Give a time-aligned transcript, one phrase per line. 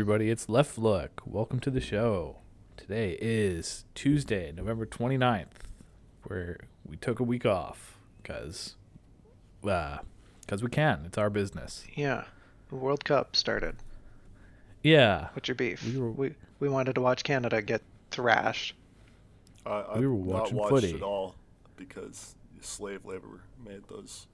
[0.00, 0.30] everybody.
[0.30, 1.20] It's Left Look.
[1.26, 2.38] Welcome to the show.
[2.78, 5.48] Today is Tuesday, November 29th,
[6.24, 6.56] where
[6.86, 8.76] we took a week off because
[9.62, 9.98] uh,
[10.48, 11.02] cause we can.
[11.04, 11.84] It's our business.
[11.94, 12.24] Yeah.
[12.70, 13.76] The World Cup started.
[14.82, 15.28] Yeah.
[15.34, 15.84] What's your beef?
[15.84, 18.74] We We, were- we, we wanted to watch Canada get thrashed.
[19.66, 20.90] I, I've We were not watching watched footy.
[20.94, 21.34] it all
[21.76, 24.28] because slave labor made those.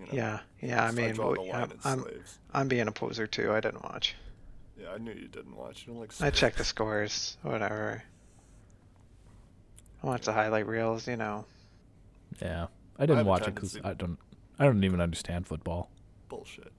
[0.00, 0.40] You know, Yeah.
[0.60, 2.38] Yeah, I mean, draw the I'm, I'm, slaves.
[2.52, 3.52] I'm being a poser too.
[3.52, 4.14] I didn't watch.
[4.80, 5.86] Yeah, I knew you didn't watch.
[5.86, 6.10] You don't like.
[6.12, 6.38] I slaves.
[6.38, 8.02] checked the scores, whatever.
[10.02, 11.44] I watched the highlight reels, you know.
[12.40, 12.66] Yeah.
[12.98, 14.18] I didn't have a watch it because I don't.
[14.58, 15.90] I don't even understand football.
[16.28, 16.72] bullshit.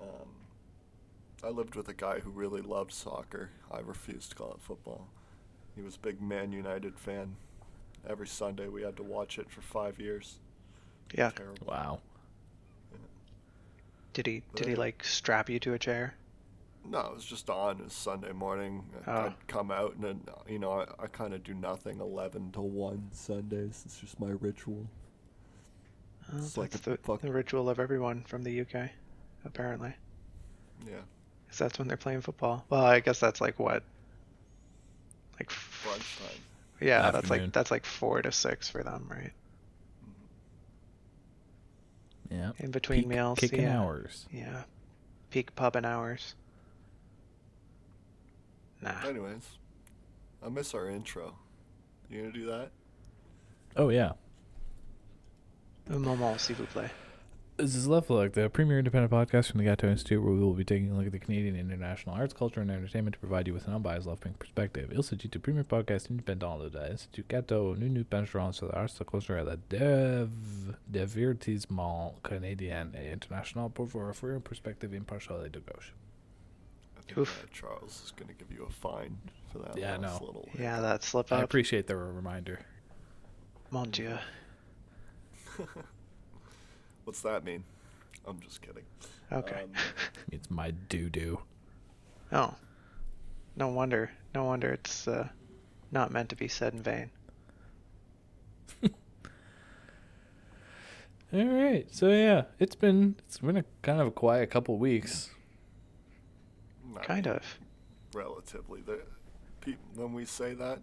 [0.00, 0.28] Um,
[1.42, 3.50] I lived with a guy who really loved soccer.
[3.70, 5.08] I refused to call it football.
[5.74, 7.36] He was a big Man United fan.
[8.08, 10.38] Every Sunday we had to watch it for five years.
[11.12, 11.30] Yeah.
[11.30, 11.66] Terrible.
[11.66, 12.00] Wow.
[14.16, 16.14] Did he did he like strap you to a chair?
[16.88, 17.80] No, it was just on.
[17.80, 18.82] It was Sunday morning.
[19.06, 19.12] Oh.
[19.12, 22.60] I'd come out and then, you know, I, I kind of do nothing 11 to
[22.62, 23.82] 1 Sundays.
[23.84, 24.86] It's just my ritual.
[26.32, 28.88] Oh, It's like the, fuck- the ritual of everyone from the UK,
[29.44, 29.92] apparently.
[30.86, 31.00] Yeah.
[31.50, 32.64] 'Cause that's when they're playing football.
[32.70, 33.82] Well, I guess that's like what?
[35.38, 36.40] Like f- Brunch time.
[36.80, 39.32] Yeah, that's like that's like four to six for them, right?
[42.30, 42.52] Yeah.
[42.58, 43.38] In between Peak meals.
[43.38, 43.80] Kicking yeah.
[43.80, 44.26] hours.
[44.30, 44.62] Yeah.
[45.30, 46.34] Peak pubbing hours.
[48.82, 49.06] Nah.
[49.06, 49.42] Anyways,
[50.44, 51.34] I miss our intro.
[52.10, 52.70] You gonna do that?
[53.76, 54.12] Oh yeah.
[55.90, 56.90] Un moment, s'il vous plaît.
[57.58, 60.52] This is Left Look, the premier independent podcast from the Gato Institute, where we will
[60.52, 63.54] be taking a look at the Canadian international arts, culture, and entertainment to provide you
[63.54, 64.90] with an unbiased left-wing perspective.
[64.92, 67.74] Il s'agit du premier podcast indépendant de l'Institut Gato.
[67.78, 73.86] Nous nous pencherons sur l'art, la culture et le dev- divertissement canadien et international pour
[73.86, 75.94] vous offrir une perspective impartiale et de gauche.
[77.16, 77.44] Oof.
[77.44, 79.16] uh, Charles is gonna give you a fine
[79.50, 80.26] for that Yeah, I last know.
[80.26, 80.48] little.
[80.58, 81.40] Yeah, that slip out.
[81.40, 82.58] I appreciate the reminder.
[83.70, 84.18] Mon Dieu.
[87.06, 87.62] What's that mean?
[88.26, 88.82] I'm just kidding.
[89.30, 89.62] Okay.
[89.62, 89.70] Um,
[90.32, 91.38] It's my doo-doo.
[92.32, 92.54] oh.
[93.54, 94.10] No wonder.
[94.34, 95.28] No wonder it's uh,
[95.92, 97.10] not meant to be said in vain.
[101.32, 105.30] All right, so yeah, it's been it's been a kind of a quiet couple weeks.
[106.96, 107.42] I Kind of.
[108.12, 109.00] Relatively, the
[109.60, 110.80] peop when we say that,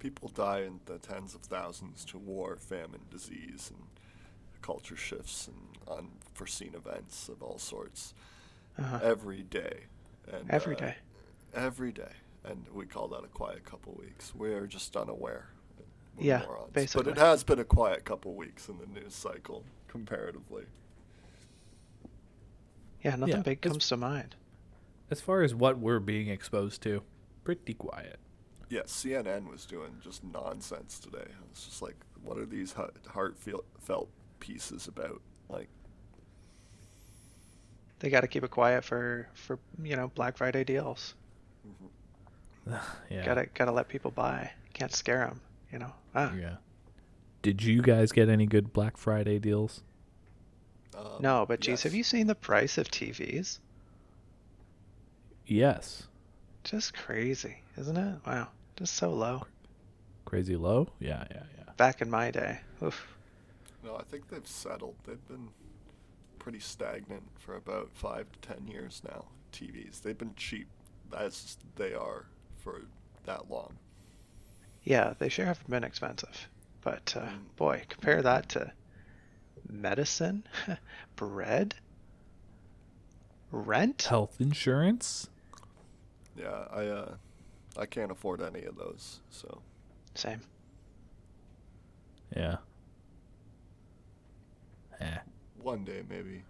[0.00, 3.84] people die in the tens of thousands to war, famine, disease, and
[4.62, 8.14] culture shifts and unforeseen events of all sorts
[8.78, 9.00] Uh-huh.
[9.02, 9.84] every day.
[10.32, 10.94] And Every uh, day.
[11.54, 12.12] Every day,
[12.44, 14.32] and we call that a quiet couple weeks.
[14.34, 15.48] We're just unaware.
[16.16, 16.70] We're Yeah, morons.
[16.72, 17.04] basically.
[17.12, 20.66] But it has been a quiet couple weeks in the news cycle comparatively.
[23.02, 24.36] Yeah, nothing Yeah, big comes to mind.
[25.10, 27.02] As far as what we're being exposed to,
[27.44, 28.20] pretty quiet.
[28.68, 31.26] Yeah, CNN was doing just nonsense today.
[31.50, 34.08] It's just like, what are these heart- heartfelt
[34.40, 35.20] pieces about?
[35.48, 35.68] Like,
[38.00, 41.14] They got to keep it quiet for for you know Black Friday deals.
[43.10, 43.24] yeah.
[43.24, 44.50] Gotta gotta let people buy.
[44.72, 45.40] Can't scare them.
[45.72, 45.92] You know.
[46.14, 46.32] Ah.
[46.34, 46.56] Yeah.
[47.42, 49.82] Did you guys get any good Black Friday deals?
[50.96, 53.58] um, No, but geez, have you seen the price of TVs?
[55.46, 56.06] Yes.
[56.64, 58.18] Just crazy, isn't it?
[58.26, 59.46] Wow, just so low.
[60.26, 60.88] Crazy low?
[60.98, 61.72] Yeah, yeah, yeah.
[61.78, 63.16] Back in my day, oof.
[63.84, 64.96] No, I think they've settled.
[65.04, 65.48] They've been
[66.38, 69.26] pretty stagnant for about five to ten years now.
[69.52, 70.02] TVs.
[70.02, 70.68] They've been cheap
[71.16, 72.26] as they are
[72.56, 72.82] for
[73.24, 73.74] that long.
[74.84, 76.48] Yeah, they sure haven't been expensive,
[76.82, 77.56] but uh, Mm.
[77.56, 78.72] boy, compare that to
[79.68, 80.44] medicine,
[81.16, 81.74] bread,
[83.50, 84.02] rent.
[84.02, 85.28] Health insurance?
[86.36, 87.14] Yeah, I uh,
[87.76, 89.20] I can't afford any of those.
[89.30, 89.60] So
[90.14, 90.40] Same.
[92.34, 92.58] Yeah.
[95.00, 95.18] Eh.
[95.62, 96.42] one day maybe.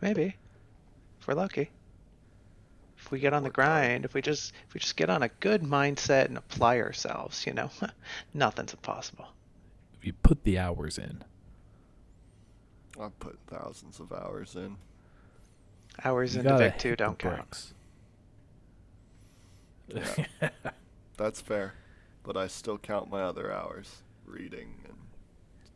[0.00, 0.36] Maybe,
[1.20, 1.70] if we're lucky.
[2.98, 5.28] If we get on the grind, if we just if we just get on a
[5.40, 7.70] good mindset and apply ourselves, you know,
[8.34, 9.26] nothing's impossible.
[9.98, 11.22] If you put the hours in.
[13.00, 14.76] I've put thousands of hours in.
[16.04, 17.72] Hours You into Vic 2 don't count.
[19.88, 20.24] Yeah.
[21.16, 21.74] That's fair,
[22.22, 24.94] but I still count my other hours reading and.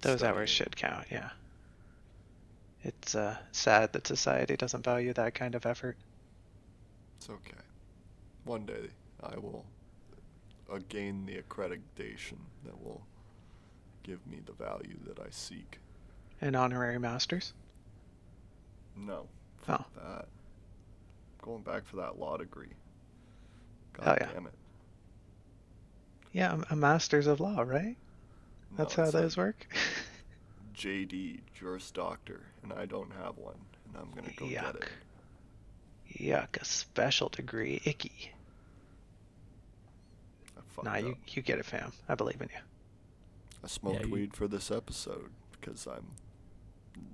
[0.01, 0.39] Those studying.
[0.39, 1.31] hours should count, yeah.
[2.83, 5.97] It's uh, sad that society doesn't value that kind of effort.
[7.19, 7.61] It's okay.
[8.45, 8.89] One day
[9.23, 9.67] I will
[10.73, 13.03] uh, gain the accreditation that will
[14.03, 15.79] give me the value that I seek.
[16.41, 17.53] An honorary master's?
[18.97, 19.29] No,
[19.69, 20.27] Oh, that
[21.43, 22.73] going back for that law degree.
[23.93, 24.29] God Hell yeah.
[24.33, 24.55] damn it.
[26.33, 27.97] Yeah, I'm a master's of law, right?
[28.71, 29.67] No, That's how those like work.
[30.77, 34.77] JD, Juris Doctor, and I don't have one, and I'm gonna go get Yuck.
[34.83, 34.89] it.
[36.21, 37.81] Yuck, a special degree.
[37.85, 38.33] Icky.
[40.79, 41.01] I Nah, up.
[41.03, 41.93] you, you get it, fam.
[42.09, 42.61] I believe in you.
[43.63, 46.07] I smoked you- weed for this episode because I'm.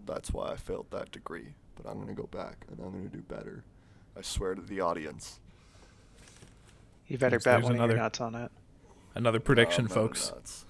[0.05, 1.55] That's why I failed that degree.
[1.75, 3.65] But I'm gonna go back and I'm gonna do better.
[4.17, 5.41] I swear to the audience.
[7.09, 8.51] You better Yes, bet there's one of another- your nuts on it.
[9.15, 10.31] Another prediction, No, no, folks.
[10.31, 10.65] no, it's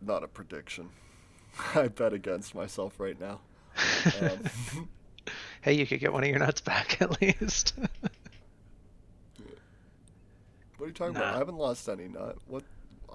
[0.00, 0.90] not a prediction.
[1.74, 3.40] I bet against myself right now.
[4.20, 4.88] Um,
[5.62, 7.74] hey, you could get one of your nuts back at least.
[10.76, 11.34] what are you talking about?
[11.34, 12.36] I haven't lost any nut.
[12.46, 12.64] What?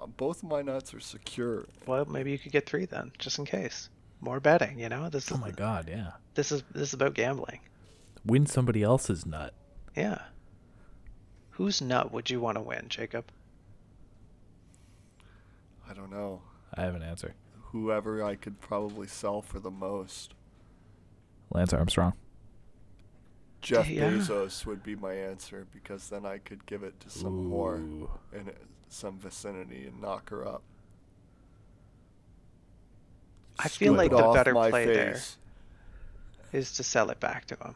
[0.00, 1.64] Uh, both of my nuts are secure.
[1.86, 3.88] well, maybe you could get three then, just in case.
[4.20, 5.08] More betting, you know.
[5.08, 6.12] This Oh is my god, yeah.
[6.34, 7.60] this is this is about gambling.
[8.24, 9.54] Win somebody else's nut.
[9.96, 10.18] Yeah.
[11.50, 13.26] Whose nut would you want to win, Jacob?
[15.88, 16.42] I don't know.
[16.74, 17.34] I have an answer.
[17.72, 20.34] Whoever I could probably sell for the most.
[21.50, 22.12] Lance Armstrong.
[23.60, 24.10] Jeff Yeah.
[24.10, 28.10] Bezos would be my answer because then I could give it to some more Ooh.
[28.32, 28.52] in
[28.88, 30.62] some vicinity and knock her up.
[33.58, 35.36] I feel Scoop like the better play there face.
[36.52, 37.74] is to sell it back to him.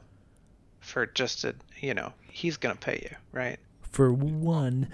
[0.80, 3.58] For just a, you know, he's gonna pay you, right?
[3.82, 4.88] For one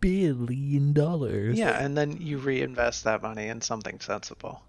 [0.00, 1.56] billion dollars.
[1.58, 4.62] Yeah, and then you reinvest that money in something sensible.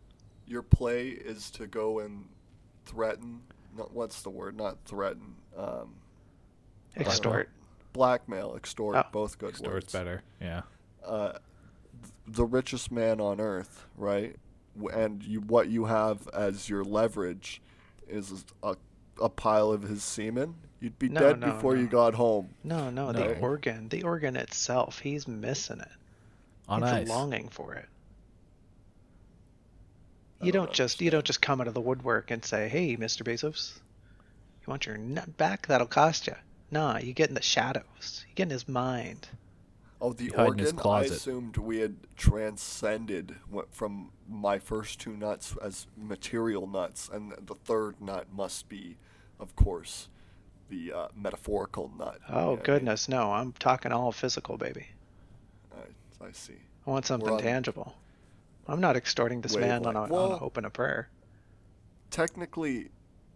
[0.47, 2.25] Your play is to go and
[2.85, 3.41] threaten.
[3.77, 4.55] Not what's the word?
[4.57, 5.35] Not threaten.
[5.57, 5.95] Um,
[6.97, 7.49] Extort.
[7.93, 9.03] blackmail, extort, Oh.
[9.11, 9.59] both good words.
[9.61, 9.93] Extort's words.
[9.93, 10.23] better.
[10.41, 10.61] Yeah.
[11.05, 11.33] uh,
[12.27, 14.35] the richest man on earth, right?
[14.93, 17.61] And you, what you have as your leverage
[18.09, 18.75] is a,
[19.21, 20.55] a pile of his semen.
[20.79, 22.49] You'd be No, dead no, before you got home.
[22.63, 23.13] No, no, No.
[23.13, 25.91] the organ, the organ itself, he's missing it.
[26.67, 27.07] On he's ice.
[27.09, 27.87] longing for it.
[30.45, 32.69] I You don't don't just you don't just come out of the woodwork and say,
[32.69, 33.23] "Hey, Mr.
[33.23, 33.79] Bezos,
[34.61, 35.67] you want your nut back?
[35.67, 36.35] That'll cost you."
[36.71, 38.25] Nah, you get in the shadows.
[38.29, 39.29] You get in his mind.
[40.01, 40.77] Oh, the You hide his organ.
[40.83, 47.31] I assumed we had transcended went from my first two nuts as material nuts, and
[47.33, 48.97] the third nut must be,
[49.39, 50.09] of course,
[50.69, 52.21] the uh, metaphorical nut.
[52.29, 52.63] You know Oh what I mean?
[52.63, 53.31] goodness, no!
[53.33, 54.89] I'm talking all physical, baby.
[55.71, 56.59] I, I see.
[56.85, 57.95] I want something on- tangible.
[58.67, 60.11] I'm not extorting this man on a, Wavelength.
[60.11, 61.09] on a Well- hope and a prayer.
[62.11, 62.89] technically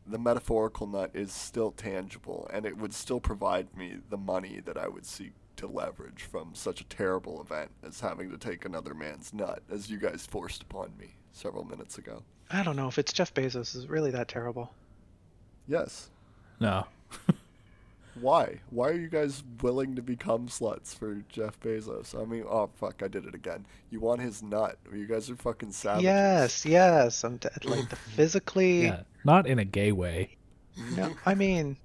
[0.08, 4.78] the metaphorical nut is still tangible and it would still provide me the money that
[4.78, 8.94] I would seek to leverage from such a terrible event as having to take another
[8.94, 12.24] man's nut as you guys forced upon me several minutes ago.
[12.50, 14.74] I don't know if it's Jeff Bezos is really that terrible.
[15.68, 16.10] Yes.
[16.60, 16.88] No.
[18.21, 18.60] Why?
[18.69, 22.19] Why are you guys willing to become sluts for Jeff Bezos?
[22.19, 23.66] I mean, oh fuck, I did it again.
[23.92, 24.77] You want his nut?
[24.94, 26.04] You guys are fucking savages.
[26.04, 27.24] Yes, yes.
[27.24, 28.83] I'm t- like the physically.
[28.83, 29.01] Yeah.
[29.24, 30.38] Not in a gay way.
[30.95, 31.75] No, I mean,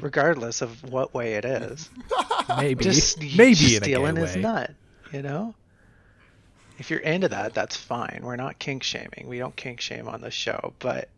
[0.00, 1.88] regardless of what way it is,
[2.56, 2.82] Maybe.
[2.84, 4.42] just Maybe just in a stealing gay his way.
[4.42, 4.74] nut.
[5.12, 5.54] You know,
[6.78, 8.20] if you're into that, that's fine.
[8.22, 9.26] We're not kink shaming.
[9.28, 10.72] We don't kink shame on this show.
[10.78, 11.08] But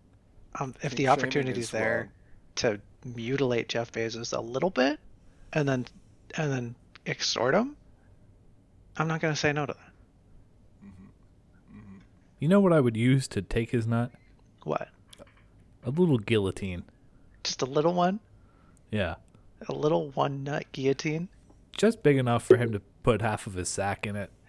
[0.60, 2.08] um, if Kink the shaming opportunity's is there wrong.
[2.56, 4.98] to mutilate Jeff Bezos a little bit,
[5.52, 5.86] and then
[6.36, 6.74] and then
[7.06, 7.76] extort him,
[8.96, 9.90] I'm not gonna say no to that.
[12.40, 14.10] You know what I would use to take his nut?
[14.64, 14.88] What?
[15.84, 16.84] A little guillotine.
[17.42, 18.20] Just a little one,
[18.90, 19.16] Yeah.
[19.68, 21.28] a little one nut guillotine.
[21.76, 24.30] Just big enough for him to put half of his sack in it.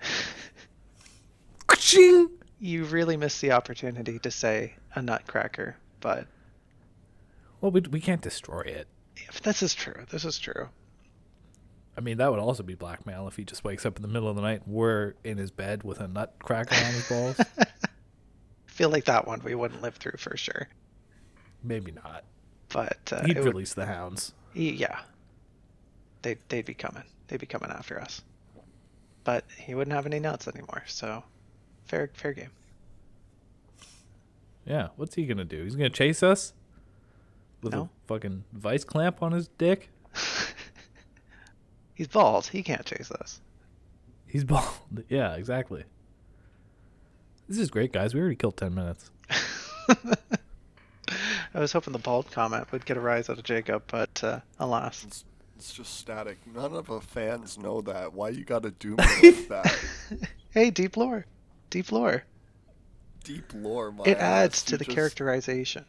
[2.60, 6.26] You really missed the opportunity to say a nutcracker, but
[7.66, 8.88] Well, we, we can't destroy it.
[9.16, 10.06] if this is true.
[10.12, 10.70] This is true.
[11.98, 14.30] I mean, that would also be blackmail if he just wakes up in the middle
[14.30, 14.62] of the night.
[14.68, 17.40] We're in his bed with a nutcracker on his balls.
[17.58, 17.66] I
[18.68, 20.68] feel like that one we wouldn't live through for sure.
[21.64, 22.24] Maybe not.
[22.70, 24.36] But uh, He'd it would- release the hounds.
[24.54, 25.00] he- yeah,
[26.22, 27.02] they they'd be coming.
[27.30, 28.22] They'd be coming after us.
[29.24, 30.84] But he wouldn't have any nuts anymore.
[30.86, 31.24] So
[31.86, 32.52] fair fair game.
[34.68, 34.90] Yeah.
[34.98, 35.64] What's he gonna do?
[35.64, 36.54] He's gonna chase us
[37.66, 37.82] with No.
[37.84, 39.90] a fucking vice clamp on his dick.
[41.94, 42.48] He's bald.
[42.48, 43.42] He can't chase us.
[44.28, 44.66] He's bald.
[45.10, 45.84] Yeah, exactly.
[47.50, 48.14] This is great, guys.
[48.14, 49.12] We already killed ten minutes.
[51.54, 54.40] I was hoping the bald comment would get a rise out of Jacob, but uh,
[54.60, 55.04] alas.
[55.06, 55.24] It's,
[55.58, 56.38] it's just static.
[56.54, 58.14] None of the fans know that.
[58.14, 59.78] Why you gotta do me like that?
[60.50, 61.26] hey, deep lore,
[61.70, 62.24] deep lore.
[63.24, 64.24] Deep lore, my It ass.
[64.24, 65.86] adds to You the just- characterization.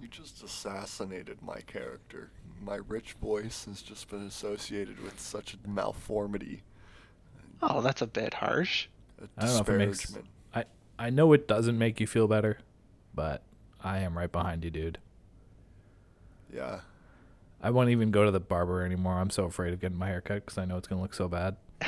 [0.00, 2.30] You just assassinated my character.
[2.62, 6.60] My rich voice has just been associated with such a malformity.
[7.62, 8.88] Oh, that's a bit harsh.
[9.20, 10.18] A I don't know if it makes.
[10.54, 10.64] I
[10.98, 12.58] I know it doesn't make you feel better,
[13.14, 13.42] but
[13.82, 14.98] I am right behind you, dude.
[16.52, 16.80] Yeah.
[17.60, 19.14] I won't even go to the barber anymore.
[19.14, 21.28] I'm so afraid of getting my hair cut because I know it's gonna look so
[21.28, 21.56] bad.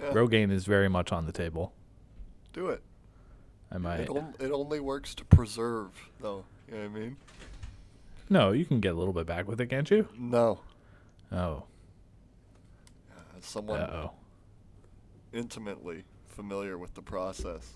[0.00, 0.12] Yeah.
[0.12, 1.72] Rogaine is very much on the table.
[2.52, 2.82] Do it.
[3.70, 4.00] I might.
[4.00, 6.44] It, on, it only works to preserve, though.
[6.68, 7.16] You know what I mean?
[8.30, 10.08] No, you can get a little bit back with it, can't you?
[10.18, 10.60] No.
[11.32, 11.64] Oh.
[13.36, 14.10] As someone Uh oh.
[15.32, 17.74] intimately familiar with the process,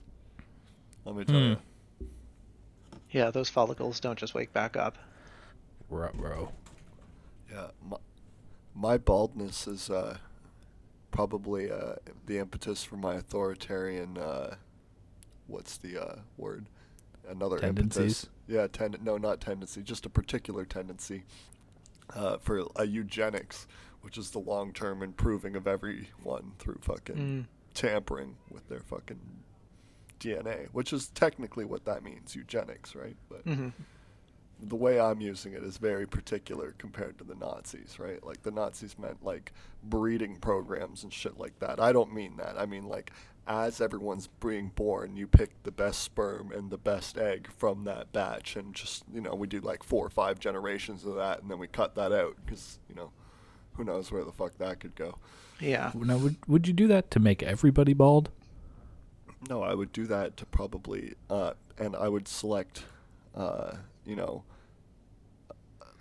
[1.05, 1.43] let me tell Hmm.
[1.51, 1.57] you.
[3.11, 4.97] Yeah, those follicles don't just wake back up.
[5.91, 6.51] Bro.
[7.51, 7.97] Yeah, my,
[8.75, 10.17] my baldness is uh,
[11.11, 14.17] probably uh, the impetus for my authoritarian.
[14.17, 14.55] Uh,
[15.53, 16.67] what's the uh, word?
[17.29, 18.25] Another Tendencies?
[18.25, 18.27] impetus.
[18.49, 21.23] Yeah, tend no, not tendency, just a particular tendency
[22.17, 23.69] uh, for a eugenics,
[24.01, 27.47] which is the long-term improving of everyone through fucking Mm.
[27.75, 29.21] tampering with their fucking
[30.19, 33.17] DNA, which is technically what that means, eugenics, right?
[33.29, 33.69] But hmm
[34.63, 38.25] the way I'm using it is very particular compared to the Nazis, right?
[38.25, 39.53] Like the Nazis meant like
[39.83, 41.81] breeding programs and shit like that.
[41.81, 42.57] I don't mean that.
[42.57, 43.13] I mean like
[43.47, 48.13] as everyone's being born, you pick the best sperm and the best egg from that
[48.13, 51.51] batch, and just you know we do like four or five generations of that, and
[51.51, 53.11] then we cut that out because you know
[53.75, 55.19] who knows where the fuck that could go.
[55.59, 55.91] Yeah.
[55.95, 58.31] Now, would would you do that to make everybody bald?
[59.49, 62.85] No, I would do that to probably, uh, and I would select,
[63.35, 63.73] uh,
[64.07, 64.45] you know,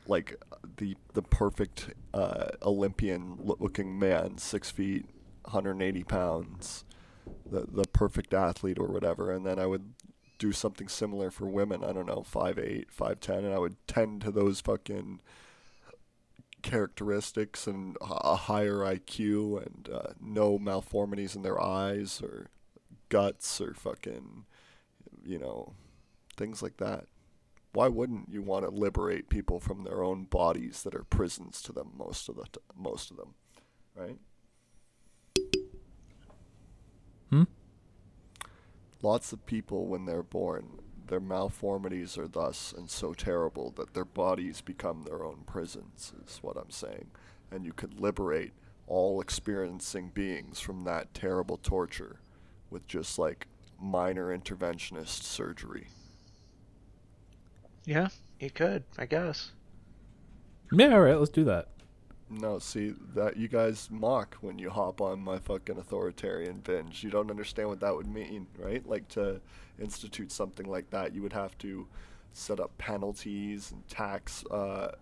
[0.08, 0.36] like
[0.77, 5.05] the the perfect uh, Olympian looking man, six feet,
[5.43, 6.86] 180 pounds,
[7.50, 9.93] the the perfect athlete or whatever, and then I would
[10.38, 11.84] do something similar for women.
[11.84, 15.22] I don't know, five eight, five ten, and I would tend to those fucking
[16.62, 22.48] characteristics and a higher IQ and uh, no malformities in their eyes or
[23.10, 24.46] guts or fucking,
[25.25, 25.74] you know,
[26.38, 27.05] things like that.
[27.74, 31.72] Why wouldn't you want to liberate people from their own bodies that are prisons to
[31.72, 33.34] them most of the t- most of them,
[33.96, 34.18] right?
[37.30, 37.44] Hmm.
[39.01, 44.06] Lots of people when they're born, their malformities are thus and so terrible that their
[44.06, 47.08] bodies become their own prisons, is what I'm saying.
[47.51, 48.51] And you could liberate
[48.86, 52.20] all experiencing beings from that terrible torture
[52.70, 53.48] with just like
[53.80, 55.88] minor interventionist surgery.
[57.86, 58.10] Yeah,
[58.40, 59.52] you could, I guess.
[60.72, 61.68] Yeah, all right, let's do that.
[62.30, 67.04] No, see that you guys mock when you hop on my fucking authoritarian binge.
[67.04, 68.88] You don't understand what that would mean, right?
[68.88, 69.42] Like to
[69.78, 71.88] institute something like that, you would have to
[72.32, 74.94] set up penalties and tax uh,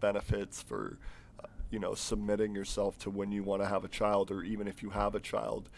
[0.00, 0.98] benefits for,
[1.44, 4.66] uh, you know, submitting yourself to when you want to have a child, or even
[4.66, 5.68] if you have a child,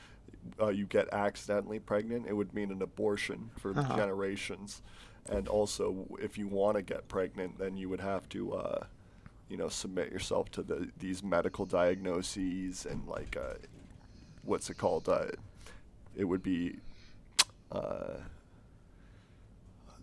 [0.60, 2.26] uh, you get accidentally pregnant.
[2.26, 3.96] It would mean an abortion for Uh-huh.
[3.96, 4.82] generations,
[5.28, 8.54] and also if you want to get pregnant, then you would have to.
[8.54, 8.84] Uh,
[9.50, 13.54] you know, submit yourself to the these medical diagnoses and like uh,
[14.42, 15.08] what's it called?
[15.08, 15.28] Uh,
[16.14, 16.76] it would be
[17.72, 18.18] uh,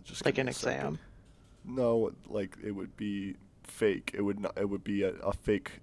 [0.02, 0.76] just Like an me a second.
[0.78, 0.98] exam.
[1.64, 4.10] No, like it would be fake.
[4.14, 4.58] It would not.
[4.58, 5.80] It would be a, a fake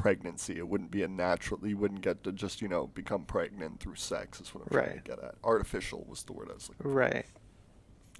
[0.00, 0.56] pregnancy.
[0.58, 1.60] It wouldn't be a natural.
[1.66, 4.40] You wouldn't get to just you know become pregnant through sex.
[4.40, 5.34] Is what I'm trying to get at.
[5.44, 7.26] Artificial was the word I was looking for Right.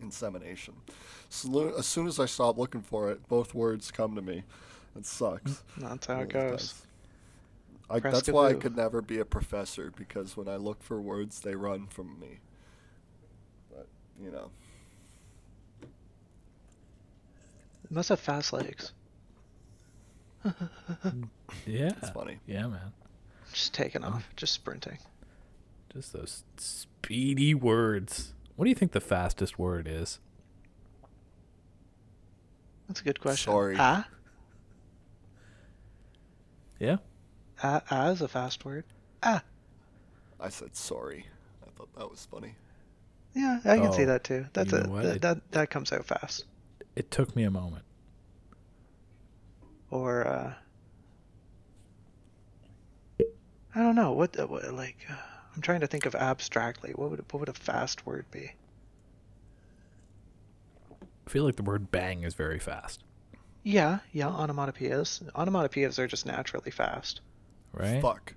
[0.03, 0.75] insemination.
[1.29, 4.45] So as soon as I stop looking for it, both words come to me.
[4.97, 5.63] It sucks.
[5.79, 6.83] Mm, that's how it really goes.
[7.91, 11.41] I, that's why I could never be a professor because when I look for words,
[11.41, 12.41] they run from me.
[13.71, 13.87] But
[14.23, 14.51] you know,
[17.85, 18.93] It must have fast legs.
[21.67, 21.91] Yeah.
[22.01, 22.39] it's funny.
[22.47, 22.93] Yeah, man.
[23.53, 24.99] Just taking off, just sprinting.
[25.93, 28.35] Just those speedy words.
[28.57, 30.19] What do you think the fastest word is?
[32.89, 33.53] That's a good question.
[33.53, 33.77] Sorry.
[33.79, 34.07] Ah?
[36.79, 36.97] Yeah.
[37.63, 38.85] Ah, ah is a fast word.
[39.23, 39.43] Ah.
[40.41, 41.27] I said sorry.
[41.67, 42.55] I thought that was funny.
[43.35, 44.47] Yeah, I can see Oh, that too.
[44.53, 46.45] That's a that, that that comes out fast.
[46.97, 47.85] It took me a moment.
[49.91, 50.53] Or uh
[53.75, 55.15] I don't know what, what like uh,
[55.55, 56.93] I'm trying to think of abstractly.
[56.95, 58.53] What would what would a fast word be?
[61.27, 63.05] I feel like the word bang is very fast,
[63.63, 65.23] Yeah, yeah, onomatopoeias.
[65.35, 67.21] Onomatopoeias are just naturally fast.
[67.75, 68.01] right?
[68.01, 68.35] Fuck.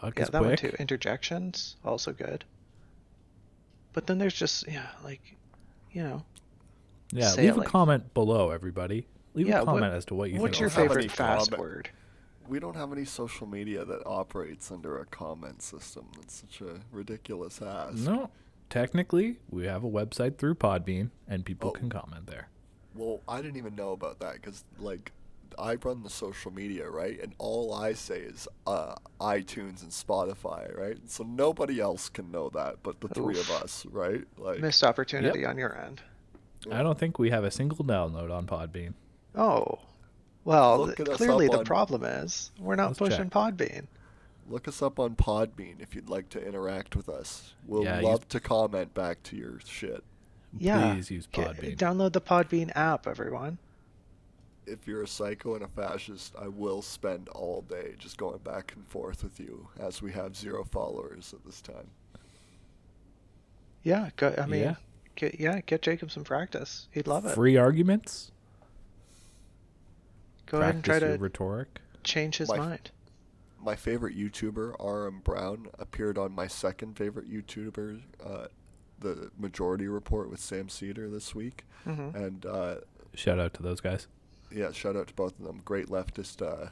[0.00, 0.72] Fuck yeah, is that one quick.
[0.72, 0.76] too.
[0.80, 2.44] Interjections also good.
[3.92, 5.22] but then there's just yeah, like,
[5.92, 6.24] you know,
[7.12, 9.06] Yeah, Say leave a comment below, everybody.
[9.36, 10.60] Leave Yeah, a what- comment as to what you what's think.
[10.60, 11.60] your about don't have favorite fast comment.
[11.60, 11.90] word?
[12.48, 16.06] We don't have any social media that operates under a comment system.
[16.16, 17.96] That's such a ridiculous ask.
[17.98, 18.30] No,
[18.70, 21.72] technically, we have a website through Podbean, and people Oh.
[21.72, 22.48] can comment there.
[22.94, 25.12] Well, I didn't even know about that because, like,
[25.58, 27.20] I run the social media, right?
[27.20, 30.98] And all I say is uh, iTunes and Spotify, right?
[31.10, 34.24] So nobody else can know that but the three of us, right?
[34.38, 36.00] Like, Missed opportunity on your end.
[36.70, 38.94] I don't think we have a single download on Podbean.
[39.36, 39.78] Oh,
[40.44, 43.32] well, th- clearly the on- problem is we're not Let's pushing check.
[43.32, 43.86] Podbean.
[44.48, 47.54] look us up on Podbean if you'd like to interact with us.
[47.66, 50.02] We'll Yeah, you- love to comment back to your shit.
[50.58, 51.76] Yeah, Please use Get- Podbean.
[51.76, 53.58] download the Podbean app, everyone.
[54.64, 58.72] If you're a psycho and a fascist, I will spend all day just going back
[58.74, 61.88] and forth with you as we have zero followers at this time.
[63.82, 64.74] Yeah, go, I mean, Yeah.
[65.14, 66.88] get yeah, get Jacob some practice.
[66.90, 67.34] He'd love it.
[67.34, 68.32] Free arguments.
[70.46, 71.80] Go ahead and try to rhetoric.
[72.04, 72.90] change his My- mind.
[73.60, 78.46] My favorite YouTuber, RM Brown, appeared on my second favorite YouTuber, uh,
[79.00, 81.64] the Majority Report with Sam Seder this week.
[81.84, 82.76] hmm And uh,
[83.14, 84.06] Shout out to those guys.
[84.52, 85.62] yeah, shout out to both of them.
[85.64, 86.68] Great leftist uh,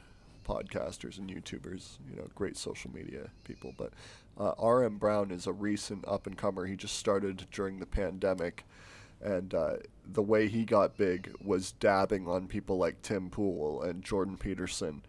[0.47, 1.97] podcasters and YouTubers.
[2.09, 3.73] You know, great social media people.
[3.77, 3.91] But
[4.39, 4.97] uh, R.M.
[4.97, 6.65] Brown is a recent up and comer.
[6.65, 8.63] He just started during the pandemic,
[9.21, 9.77] and uh,
[10.11, 15.01] the way he got big was dabbing on people like Tim Pool and Jordan Peterson.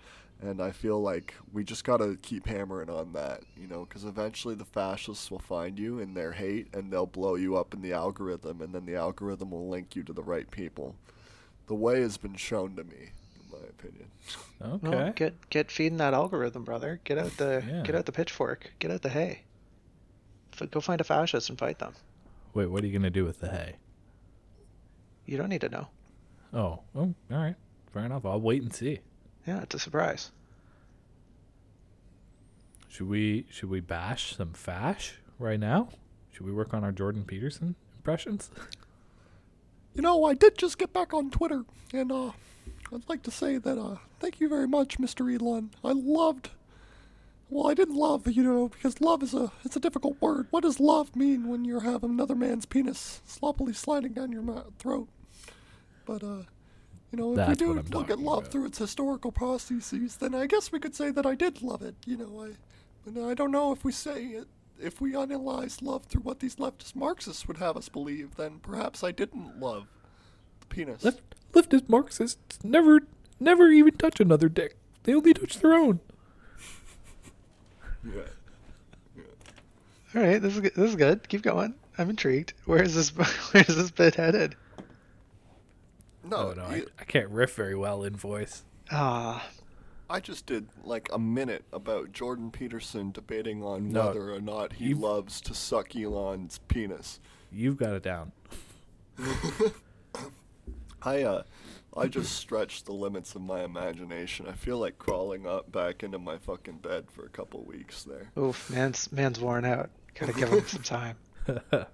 [0.43, 4.55] And I feel like we just gotta keep hammering on that, you know, because eventually
[4.55, 7.95] the fascists will find you in their hate, and they'll blow you up in the
[7.95, 10.95] algorithm, and then the algorithm will link you to the right people.
[11.69, 14.09] The way has been shown to me, in my opinion.
[14.63, 14.89] Okay.
[14.89, 16.99] Well, get get feeding that algorithm, brother.
[17.05, 17.83] Get out the Yeah.
[17.83, 18.73] get out the pitchfork.
[18.79, 19.43] Get out the hay.
[20.59, 21.93] F- go find a fascist and fight them.
[22.55, 23.77] Wait, what are you gonna do with the hay?
[25.27, 25.89] You don't need to know.
[26.55, 27.57] Oh, oh, all right.
[27.93, 28.25] Fair enough.
[28.25, 29.01] I'll wait and see.
[29.47, 30.31] Yeah, it's a surprise.
[32.89, 35.89] Should we should we bash some fash right now?
[36.33, 38.51] Should we work on our Jordan Peterson impressions?
[39.95, 42.33] You know, I did just get back on Twitter, and uh,
[42.93, 45.35] I'd like to say that uh, thank you very much, Mr.
[45.35, 45.71] Elon.
[45.83, 46.51] I loved.
[47.49, 50.49] Well, I didn't love, you know, because love is a it's a difficult word.
[50.51, 55.09] What does love mean when you have another man's penis sloppily sliding down your throat?
[56.07, 56.43] But uh,
[57.13, 58.53] you know, if That's we do look at love about.
[58.53, 61.95] through its historical processes, then I guess we could say that I did love it.
[62.07, 62.53] You know, I,
[63.07, 64.49] and I don't know if we say it.
[64.81, 69.03] If we analyze love through what these leftist Marxists would have us believe, then perhaps
[69.03, 69.87] I didn't love
[70.61, 71.05] the penis.
[71.05, 71.21] Left
[71.53, 73.01] leftist Marxists never
[73.41, 74.77] never even touch another dick.
[75.05, 76.01] They only touch their own.
[78.05, 78.23] Yeah.
[80.15, 80.75] All right, this is good.
[80.75, 81.29] this is good.
[81.29, 81.75] Keep going.
[81.99, 82.53] I'm intrigued.
[82.67, 83.11] Where is this
[83.53, 84.57] where is this bit headed?
[86.29, 88.65] No, oh no, I, you- I can't riff very well in voice.
[88.91, 89.49] Ah,
[90.09, 94.75] I just did like a minute about Jordan Peterson debating on No, whether or not
[94.75, 97.21] he loves to suck Elon's penis.
[97.51, 98.33] You've got it down.
[101.03, 101.43] I uh,
[101.97, 104.47] I just stretched the limits of my imagination.
[104.49, 108.31] I feel like crawling up back into my fucking bed for a couple weeks there.
[108.39, 109.91] oof, man's man's worn out.
[110.19, 111.17] Gotta give him some time.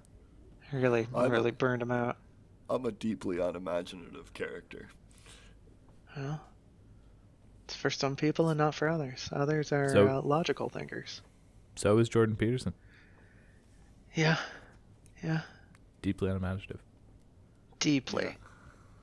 [0.71, 2.17] Really, I'm a- really burned him out.
[2.73, 4.87] I'm a deeply unimaginative character.
[6.17, 6.41] Well,
[7.65, 9.29] it's for some people and not for others.
[9.31, 11.21] Others are So- uh, logical thinkers.
[11.75, 12.73] so is Jordan Peterson.
[14.15, 14.37] Yeah,
[15.23, 15.41] yeah,
[16.01, 16.81] Deeply unimaginative.
[17.79, 18.33] deeply, Yeah.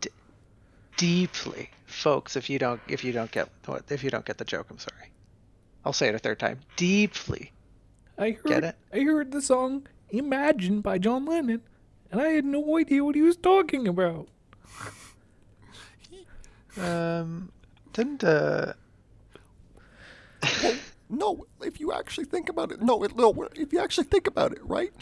[0.00, 0.11] D-
[0.96, 2.35] deeply, folks.
[2.37, 3.48] If you don't, if you don't get,
[3.88, 5.11] if you don't get the joke, I'm sorry.
[5.85, 6.61] I'll say it a third time.
[6.76, 7.52] Deeply.
[8.18, 8.76] I heard Get it?
[8.92, 11.62] I heard the song Imagine by John Lennon
[12.11, 14.29] and I had no idea what he was talking about.
[16.79, 17.51] Um,
[17.92, 18.75] didn't uh.
[20.62, 20.75] well,
[21.09, 24.53] no, if you actually think about it, no, it, no, if you actually think about
[24.53, 24.92] it, right?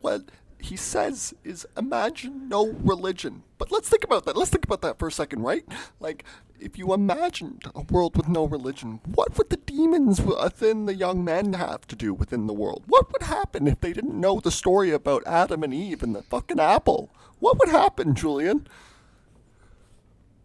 [0.00, 0.30] What
[0.62, 3.42] he says is imagine no religion.
[3.58, 4.36] But let's think about that.
[4.36, 5.64] Let's think about that for a second, right?
[5.98, 6.24] Like,
[6.58, 11.24] if you imagined a world with no religion, what would the demons within the young
[11.24, 12.84] men have to do within the world?
[12.86, 16.22] What would happen if they didn't know the story about Adam and Eve and the
[16.22, 17.10] fucking apple?
[17.38, 18.66] What would happen, Julian?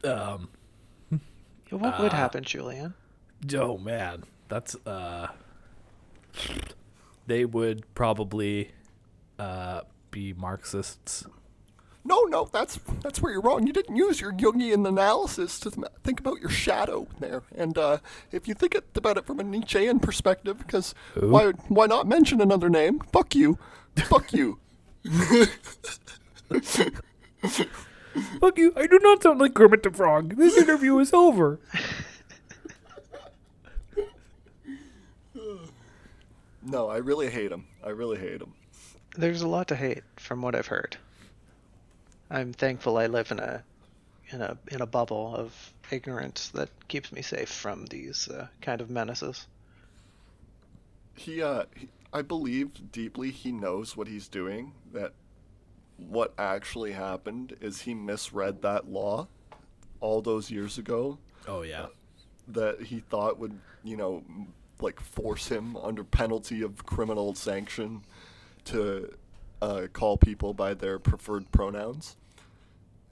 [0.03, 0.49] Um
[1.69, 2.93] What would happen, Julian?
[3.55, 5.27] oh man, that's uh
[7.27, 8.71] they would probably
[9.37, 9.81] uh
[10.15, 11.25] be Marxists.
[12.05, 13.67] No, no, that's that's where you're wrong.
[13.67, 15.71] You didn't use your Jungian analysis to
[16.03, 17.43] think about your shadow there.
[17.53, 17.97] And uh,
[18.31, 22.69] if you think about it from a Nietzschean perspective, because why why not mention another
[22.69, 22.99] name?
[23.11, 23.57] Fuck you,
[23.97, 24.59] fuck you.
[28.39, 28.71] Fuck you!
[28.77, 30.37] I do not sound like Kermit the Frog.
[30.37, 31.59] This interview is over.
[36.63, 37.67] No, I really hate him.
[37.85, 38.53] I really hate him.
[39.17, 40.97] There's a lot to hate from what I've heard.
[42.29, 43.63] I'm thankful I live in a
[44.29, 48.81] in a in a bubble of ignorance that keeps me safe from these uh, kind
[48.81, 49.47] of menaces.
[51.15, 54.73] He, uh, he, I believe deeply he knows what he's doing.
[54.91, 55.13] That
[55.97, 59.27] what actually happened is he misread that law
[60.01, 61.87] all those years ago Oh yeah.
[62.49, 64.23] that he thought would, you know,
[64.81, 68.01] like force him under penalty of criminal sanction
[68.65, 69.13] to
[69.61, 72.17] uh, call people by their preferred pronouns.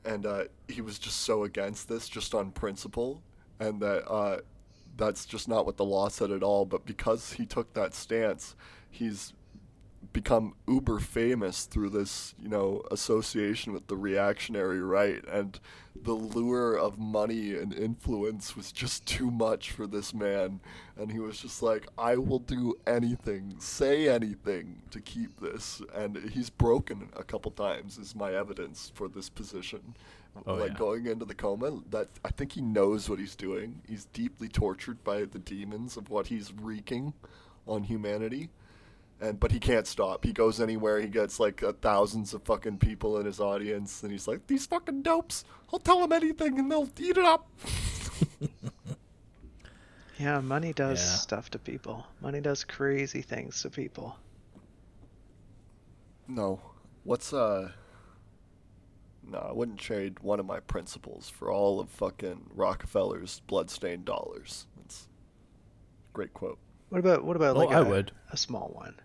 [0.06, 3.22] And uh, he was just so against this, just on principle,
[3.60, 4.42] and that uh,
[4.98, 6.66] that's just not what the law said at all.
[6.66, 8.56] But because he took that stance,
[8.92, 9.34] he's
[10.14, 15.60] become uber famous through this, you know, association with the reactionary right, and
[15.96, 20.60] the lure of money and influence was just too much for this man,
[20.96, 26.18] and he was just like, I will do anything, say anything to keep this, and
[26.32, 29.96] he's broken a couple times is my evidence for this position.
[30.48, 30.78] Oh, like yeah.
[30.78, 33.82] going into the coma, that I think he knows what he's doing.
[33.88, 37.14] He's deeply tortured by the demons of what he's wreaking
[37.68, 38.50] on humanity
[39.24, 40.24] and but he can't stop.
[40.26, 41.00] He goes anywhere.
[41.00, 44.66] He gets like uh, thousands of fucking people in his audience, and he's like, "These
[44.68, 45.46] fucking dopes!
[45.72, 47.48] I'll tell them anything, and they'll eat it up."
[50.20, 51.16] Yeah, money does Yeah.
[51.16, 52.06] stuff to people.
[52.22, 54.16] Money does crazy things to people.
[56.28, 56.60] no,
[57.04, 57.72] what's uh?
[59.28, 64.68] No, I wouldn't trade one of my principles for all of fucking Rockefeller's bloodstained dollars.
[64.78, 65.08] That's
[66.12, 66.60] a great quote.
[66.90, 68.12] What about what about Oh, like I a, would.
[68.32, 68.96] a small one?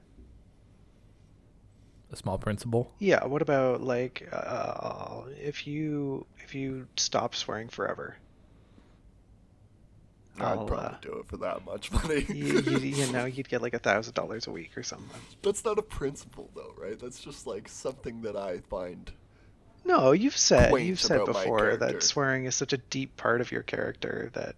[2.11, 2.91] A small principle.
[2.99, 3.25] Yeah.
[3.27, 8.17] What about like uh, if you if you stop swearing forever?
[10.41, 12.25] I'd I'll, probably uh, do it for that much money.
[12.29, 15.21] you, you, you know you'd get like a thousand dollars a week or something.
[15.43, 16.99] That's not a principle, though, right?
[16.99, 19.11] That's just like something that I find.
[19.85, 23.63] No, you've said you've said before that swearing is such a deep part of your
[23.63, 24.55] character that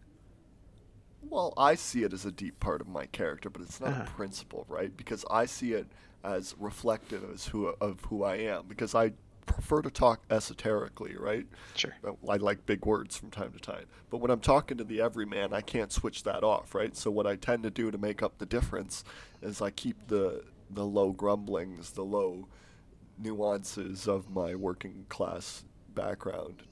[1.22, 4.02] Well, I see it as a deep part of my character, but it's not Uh-huh.
[4.06, 4.94] a principle, right?
[4.96, 5.86] Because I see it
[6.24, 8.64] as reflective as who of who I am.
[8.68, 9.12] Because I
[9.46, 11.46] prefer to talk esoterically, right?
[11.74, 11.94] sure.
[12.28, 13.86] I like big words from time to time.
[14.08, 16.96] But when I'm talking to the everyman, I can't switch that off, right?
[16.96, 19.02] So what I tend to do to make up the difference
[19.42, 22.46] is I keep the the low grumblings, the low
[23.18, 26.62] nuances of my working class background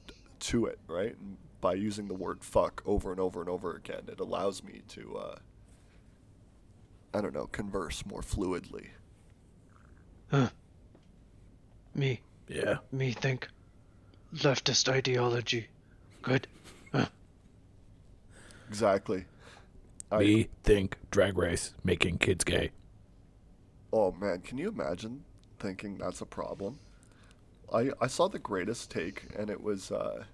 [0.40, 1.16] to it, right?
[1.18, 4.82] And by using the word fuck over and over and over again, it allows me
[4.88, 5.37] to uh
[7.12, 8.88] I don't know, converse more fluidly.
[10.31, 10.51] Huh.
[11.95, 12.79] Me Yeah.
[12.93, 13.49] me think
[14.35, 15.69] leftist ideology.
[16.23, 16.47] Good.
[16.93, 17.07] Huh.
[18.69, 19.25] Exactly.
[20.11, 22.71] I- Me think drag race making kids gay.
[23.93, 25.25] Oh man, can you imagine
[25.59, 26.79] thinking that's a problem?
[27.73, 30.25] I I saw the greatest take, and it was uh,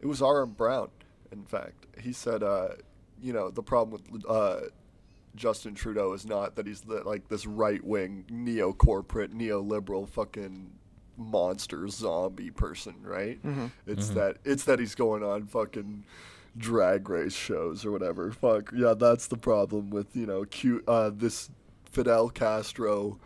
[0.00, 0.42] it was R.
[0.42, 0.52] M.
[0.52, 0.90] Brown.
[1.32, 2.68] In fact, he said, uh,
[3.20, 4.60] you know, the problem with uh,
[5.34, 10.70] Justin Trudeau is not that he's the, like this right wing neo corporate neoliberal fucking
[11.16, 13.42] monster zombie person, right?
[13.42, 13.70] Mhm.
[13.86, 14.14] It's Mhm.
[14.14, 16.04] that it's that he's going on fucking
[16.56, 18.30] drag race shows or whatever.
[18.32, 21.50] Fuck yeah, that's the problem with you know cute uh, this
[21.84, 23.18] Fidel Castro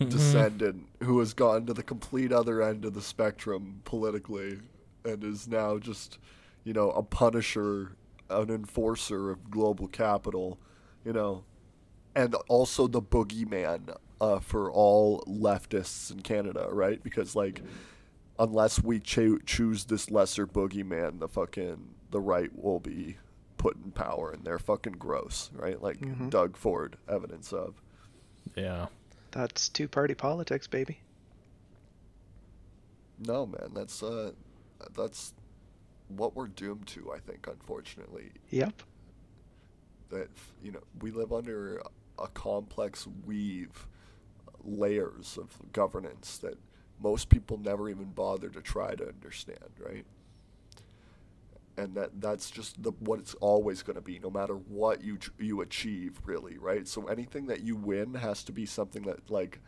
[0.00, 4.58] descendant who has gone to the complete other end of the spectrum politically
[5.04, 6.18] and is now just
[6.64, 7.92] you know a punisher,
[8.30, 10.58] an enforcer of global capital,
[11.04, 11.44] you know,
[12.14, 17.02] and also the boogeyman uh, for all leftists in Canada, right?
[17.02, 17.60] Because like,
[18.38, 23.16] unless we cho- choose this lesser boogeyman, the fucking the right will be
[23.56, 25.80] put in power, and they're fucking gross, right?
[25.82, 26.30] Like Mhm.
[26.30, 27.80] Doug Ford, evidence of.
[28.54, 28.86] Yeah.
[29.32, 31.00] That's two party politics, baby.
[33.18, 34.32] No, man, that's uh,
[34.94, 35.34] that's
[36.08, 37.12] what we're doomed to.
[37.12, 38.82] I think, unfortunately, Yep.
[40.14, 40.28] That
[40.62, 41.82] you know we live under
[42.18, 43.86] a complex weave
[44.64, 46.56] layers of governance that
[47.00, 50.06] most people never even bother to try to understand right?
[51.76, 55.18] And that that's just the what it's always going to be no matter what you
[55.38, 56.86] you achieve really right?
[56.86, 59.60] So anything that you win has to be something that like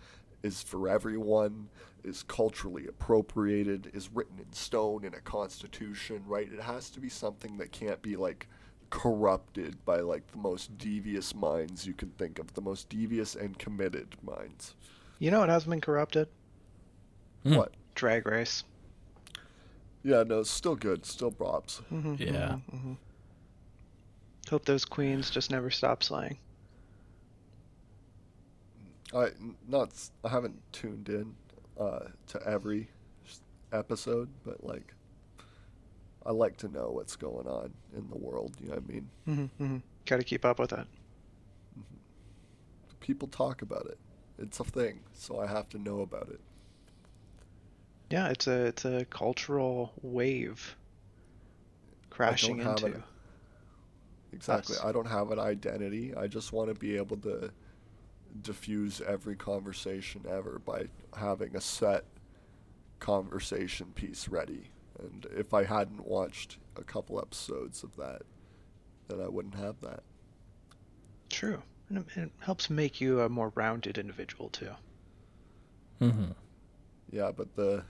[0.42, 1.68] is for everyone
[2.04, 6.50] is culturally appropriated is written in stone in a constitution right?
[6.50, 8.46] It has to be something that can't be like
[8.90, 13.58] corrupted by like the most devious minds you can think of the most devious and
[13.58, 14.74] committed minds
[15.18, 16.28] You know it hasn't been corrupted?
[17.44, 17.56] Mm.
[17.56, 17.72] What?
[17.94, 18.64] Drag Race.
[20.02, 21.04] Yeah, no, it's still good.
[21.06, 21.82] Still props.
[21.92, 22.56] Mm-hmm, Yeah.
[22.70, 22.92] hmm
[24.48, 26.38] Hope those queens just never stop slaying.
[29.14, 29.30] I
[29.68, 29.90] not
[30.24, 31.34] I haven't tuned in
[31.80, 32.88] uh, to every
[33.72, 34.94] episode, but like
[36.26, 38.56] I like to know what's going on in the world.
[38.60, 39.08] You know what I mean?
[39.28, 40.86] Mm-hmm, hmm Got to keep up with it.
[43.00, 43.98] People talk about it.
[44.38, 46.40] It's a thing, so I have to know about it.
[48.10, 50.76] Yeah, it's a it's a cultural wave
[52.10, 52.86] crashing into.
[52.86, 53.02] an-
[54.32, 54.76] Exactly.
[54.76, 54.84] Us.
[54.84, 56.14] I don't have an identity.
[56.14, 57.50] I just want to be able to
[58.42, 60.86] diffuse every conversation ever by
[61.16, 62.04] having a set
[63.00, 64.70] conversation piece ready.
[64.98, 68.22] And if I hadn't watched a couple episodes of that,
[69.08, 70.02] then I wouldn't have that.
[71.28, 71.62] True.
[71.88, 74.72] And it, it helps make you a more rounded individual too.
[76.00, 76.32] Mm-hmm.
[77.10, 77.82] Yeah, but the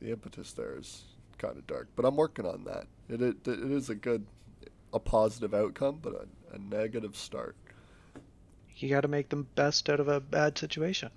[0.00, 1.02] the impetus there is
[1.38, 1.88] kind of dark.
[1.96, 2.86] But I'm working on that.
[3.08, 4.26] It it, it is a good,
[4.92, 7.56] a positive outcome, but a, a negative start.
[8.76, 11.10] You got to make the best out of a bad situation.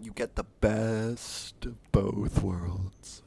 [0.00, 3.22] You get the best of both worlds.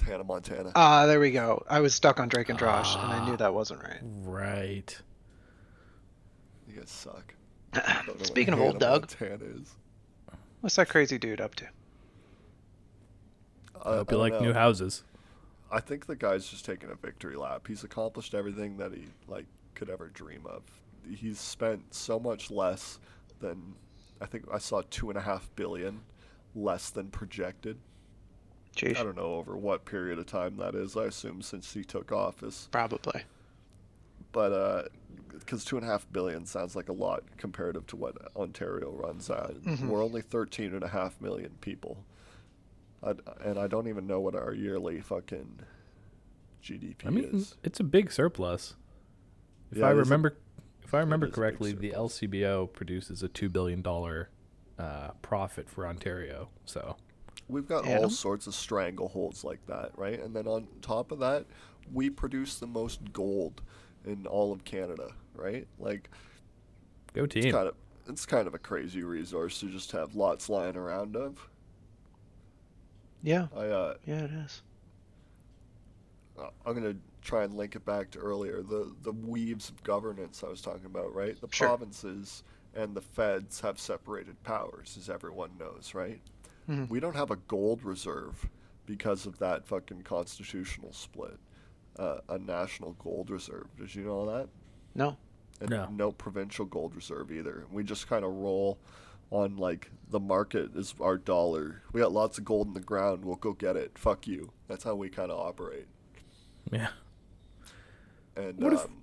[0.00, 0.72] It's Hannah Montana.
[0.74, 1.62] Ah, there we go.
[1.68, 3.98] I was stuck on Drake and Josh, and I knew that wasn't right.
[4.22, 4.98] Right.
[6.66, 7.34] you guys suck.
[7.74, 9.74] Don't know what Speaking of old Doug, is.
[10.62, 11.66] what's that crazy dude up to?
[13.84, 15.04] I hope you don't like new houses.
[15.70, 17.66] I think the guy's just taking a victory lap.
[17.66, 20.62] He's accomplished everything that he like could ever dream of.
[21.14, 22.98] He's spent so much less
[23.40, 23.74] than
[24.20, 26.00] I think I saw two and a half billion
[26.54, 27.78] less than projected.
[28.76, 30.96] Jeez, I don't know over what period of time that is.
[30.96, 33.22] I assume since he took office, probably.
[34.32, 34.82] but uh,
[35.38, 39.28] because two and a half billion sounds like a lot comparative to what Ontario runs
[39.30, 39.54] at.
[39.62, 39.88] Mhm.
[39.88, 42.04] We're only thirteen and a half million people,
[43.02, 45.60] I, and I don't even know what our yearly fucking
[46.62, 47.54] GDP I mean, is.
[47.64, 48.76] it's a big surplus.
[49.72, 50.36] If Yeah, I it is a- remember,
[50.84, 51.90] if I remember is a big correctly, the.
[51.92, 54.28] LCBO produces a two billion dollar
[54.78, 56.50] uh, profit for Ontario.
[56.64, 56.96] So
[57.50, 58.04] We've got Adam?
[58.04, 60.20] all sorts of strangleholds like that, right?
[60.20, 61.46] And then on top of that,
[61.92, 63.62] we produce the most gold
[64.04, 65.66] in all of Canada, right?
[65.78, 66.10] Like
[67.12, 67.52] go it's team.
[67.52, 67.74] kind of
[68.08, 71.48] it's kind of a crazy resource to just have lots lying around of.
[73.22, 74.62] Yeah, I uh, yeah, it is.
[76.38, 80.42] Uh, I'm gonna try and link it back to earlier the the weaves of governance
[80.44, 81.38] I was talking about, right?
[81.40, 81.68] The Sure.
[81.68, 82.42] provinces
[82.74, 86.20] and the feds have separated powers, as everyone knows, right?
[86.70, 86.88] Mhm.
[86.88, 88.48] We don't have a gold reserve
[88.86, 91.38] because of that fucking constitutional split.
[91.98, 93.66] Uh, a national gold reserve.
[93.76, 94.48] Did you know that?
[94.94, 95.16] No,
[95.60, 95.88] And No.
[95.90, 97.66] no provincial gold reserve either.
[97.70, 98.78] We just kind of roll
[99.30, 101.82] on like the market is our dollar.
[101.92, 103.24] We got lots of gold in the ground.
[103.26, 103.98] We'll go get it.
[103.98, 104.52] Fuck you.
[104.68, 105.86] That's how we kind of operate.
[106.72, 106.92] Yeah.
[108.36, 109.02] And What if- um,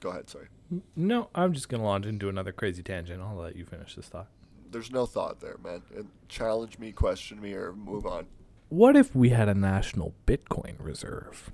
[0.00, 0.30] go ahead.
[0.30, 0.46] Sorry.
[0.94, 3.20] No, I'm just gonna launch into another crazy tangent.
[3.20, 4.28] I'll let you finish this thought.
[4.70, 5.82] There's no thought there, man.
[5.94, 8.26] And challenge me, question me, or move on.
[8.68, 11.50] What if we had a national Bitcoin reserve?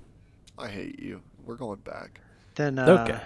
[0.57, 1.21] I hate you.
[1.45, 2.21] We're going back.
[2.55, 3.19] then uh, Okay.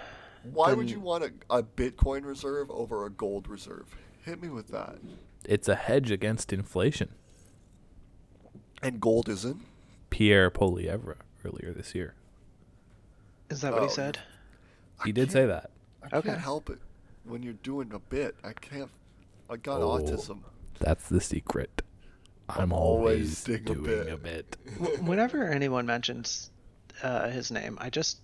[0.52, 3.94] Why would you want a, a Bitcoin reserve over a gold reserve?
[4.24, 4.96] Hit me with that.
[5.44, 7.10] It's a hedge against inflation.
[8.82, 9.60] And gold isn't.
[10.10, 12.14] Pierre Poilievre earlier this year.
[13.50, 14.18] is that what he Oh, said?
[15.00, 15.70] I He did say that.
[16.02, 16.30] I Okay.
[16.30, 16.78] can't help it
[17.24, 18.34] when you're doing a bit.
[18.42, 18.90] I can't.
[19.52, 19.98] I got Oh.
[19.98, 20.38] autism.
[20.80, 21.82] That's the secret.
[22.48, 24.12] I'm, I'm always, always doing a bit.
[24.12, 24.56] a bit.
[25.02, 26.50] Whenever anyone mentions
[27.02, 28.18] uh, his name, I just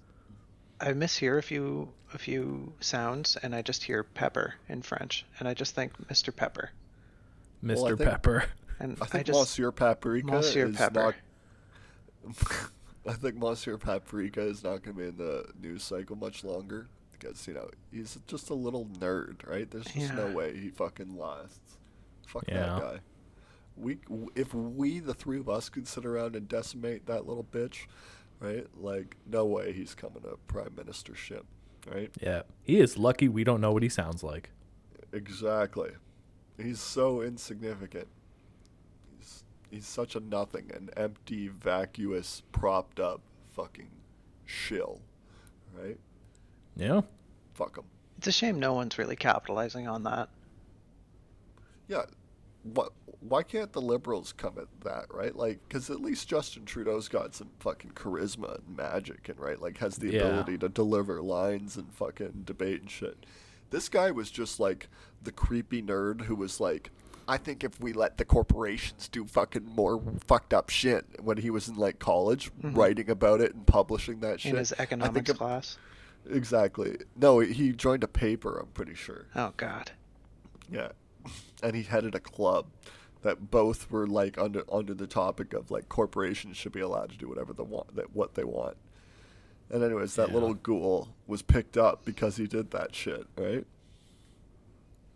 [0.81, 5.47] I mishear a few a few sounds, and I just hear Pepper in French, and
[5.47, 6.35] I just think Mr.
[6.35, 6.71] Pepper,
[7.63, 7.99] Well, I Mr.
[7.99, 8.45] think- Pepper.
[8.81, 11.15] and I I, think just Monsieur Paprika Monsieur is Pepper.
[12.27, 12.35] not.
[13.07, 16.89] I think Monsieur Paprika is not going to be in the news cycle much longer
[17.19, 19.71] because you know he's just a little nerd, right?
[19.71, 21.79] There's just no way he fucking lasts.
[22.27, 22.55] Fuck Yeah.
[22.61, 22.99] that guy.
[23.77, 23.99] We
[24.35, 27.87] if we the three of us could sit around and decimate that little bitch,
[28.41, 28.67] right?
[28.77, 31.43] Like no way he's coming to prime ministership,
[31.91, 32.11] right?
[32.21, 32.43] Yeah.
[32.63, 34.51] He is lucky we don't know what he sounds like.
[35.13, 35.91] Exactly.
[36.61, 38.09] He's so insignificant.
[39.17, 43.21] He's he's such a nothing, an empty, vacuous, propped up
[43.53, 43.91] fucking
[44.45, 45.01] shill,
[45.81, 45.99] right?
[46.79, 47.03] Yeah.
[47.55, 47.85] Fuck him.
[48.17, 50.29] it's a shame no one's really capitalizing on that.
[51.89, 52.03] Yeah.
[52.63, 52.93] What?
[53.21, 55.35] Why can't the liberals come at that, right?
[55.35, 59.79] Like, because at least Justin Trudeau's got some fucking charisma and magic, and right, like
[59.79, 60.21] has the Yeah.
[60.21, 63.27] ability to deliver lines and fucking debate and shit.
[63.71, 64.89] This guy was just like
[65.23, 66.91] the creepy nerd who was like
[67.31, 71.51] I think if we let the corporations do fucking more fucked up shit when he
[71.51, 72.75] was in like college, Mhm.
[72.75, 74.53] writing about it and publishing that shit.
[74.53, 75.77] In his I think economics if- class.
[76.31, 76.97] Exactly.
[77.17, 78.59] No, he joined a paper.
[78.59, 79.27] I'm pretty sure.
[79.35, 79.91] Oh God.
[80.71, 80.91] Yeah,
[81.63, 82.67] and he headed a club
[83.23, 87.17] that both were like under under the topic of like corporations should be allowed to
[87.17, 88.77] do whatever they want that what they want.
[89.71, 90.35] And anyways, that Yeah.
[90.35, 93.67] little ghoul was picked up because he did that shit, right?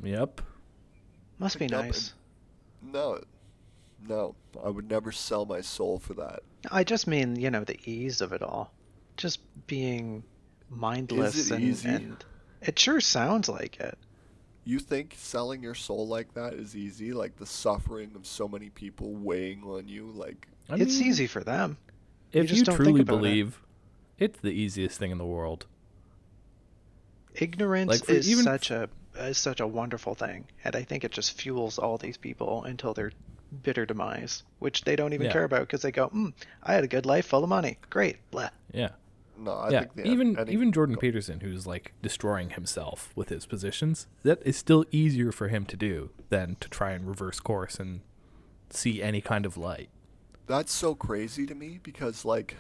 [0.03, 0.41] Yep.
[1.39, 2.13] Must be Picked up nice.
[2.83, 3.21] No,
[4.09, 6.41] no, I would never sell my soul for that.
[6.71, 8.73] I just mean, you know, the ease of it all.
[9.17, 10.23] Just being
[10.77, 11.89] mindless it and, easy?
[11.89, 12.25] and
[12.61, 13.99] it sure sounds like it.
[14.65, 17.13] You think selling your soul like that is easy?
[17.13, 21.27] Like the suffering of so many people weighing on you, like I it's mean, easy
[21.27, 21.79] for them.
[22.33, 23.19] You If just you don't truly about it.
[23.19, 23.61] believe,
[24.19, 25.67] it's the easiest thing in the world.
[27.35, 31.13] Ignorance Like, is even- such a is such a wonderful thing, and I think it
[31.13, 33.13] just fuels all these people until their
[33.63, 35.33] bitter demise, which they don't even Yeah.
[35.33, 36.33] care about because they go, mm,
[36.63, 38.49] "I had a good life, full of money, great." Blah.
[38.73, 38.91] Yeah.
[39.43, 39.53] No.
[39.53, 39.85] I yeah.
[39.85, 44.57] think even any- even Jordan Peterson, who's like destroying himself with his positions, that is
[44.57, 48.01] still easier for him to do than to try and reverse course and
[48.71, 49.91] see any kind of light.
[50.47, 52.57] That's so crazy to me because like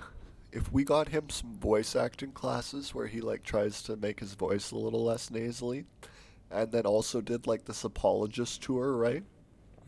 [0.53, 4.35] if we got him some voice acting classes where he like tries to make his
[4.35, 5.87] voice a little less nasally
[6.51, 9.25] and then also did like this apologist tour, right?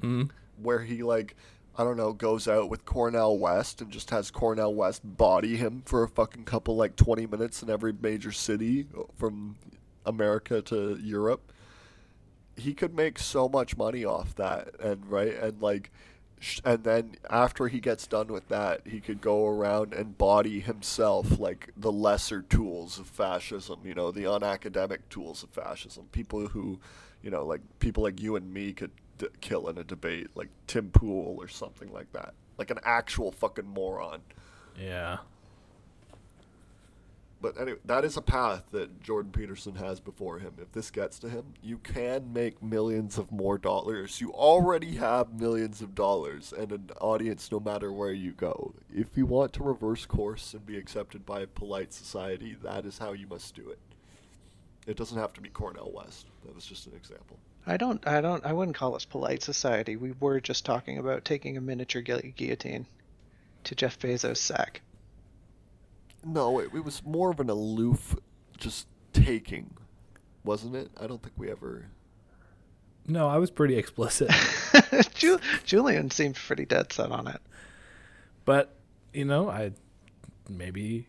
[0.02, 0.22] Mm.
[0.22, 0.22] Hmm.
[0.62, 1.37] Where he like
[1.76, 5.82] I don't know, goes out with Cornel West and just has Cornel West body him
[5.84, 9.56] for a fucking couple like 20 minutes in every major city from
[10.06, 11.52] America to Europe.
[12.56, 15.90] He could make so much money off that and right and like
[16.64, 21.38] and then after he gets done with that, he could go around and body himself
[21.38, 26.06] like the lesser tools of fascism, you know, the unacademic tools of fascism.
[26.12, 26.78] People who,
[27.22, 30.48] you know, like people like you and me could d- kill in a debate, like
[30.66, 32.35] Tim Pool or something like that.
[32.59, 34.20] Like an actual fucking moron.
[34.81, 35.18] Yeah.
[37.44, 40.55] But anyway, that is a path that Jordan Peterson has before him.
[40.59, 44.18] If this gets to him, you can make millions of more dollars.
[44.18, 48.74] You already have millions of dollars and an audience no matter where you go.
[48.90, 52.96] If you want to reverse course and be accepted by a polite society, that is
[52.96, 53.79] how you must do it.
[54.87, 56.29] It doesn't have to be Cornel West.
[56.46, 57.38] That was just an example.
[57.66, 59.96] I don't, I don't, I wouldn't call us polite society.
[59.96, 62.87] We were just talking about taking a miniature gu- guillotine
[63.64, 64.83] to Jeff Bezos' sack.
[66.24, 68.16] No, it, it was more of an aloof,
[68.59, 69.70] just taking,
[70.44, 70.90] wasn't it?
[71.00, 71.87] I don't think we ever.
[73.07, 74.31] No, I was pretty explicit.
[75.14, 77.40] Ju- Julian seemed pretty dead set on it.
[78.44, 78.74] but,
[79.12, 79.72] you know, I
[80.48, 81.07] maybe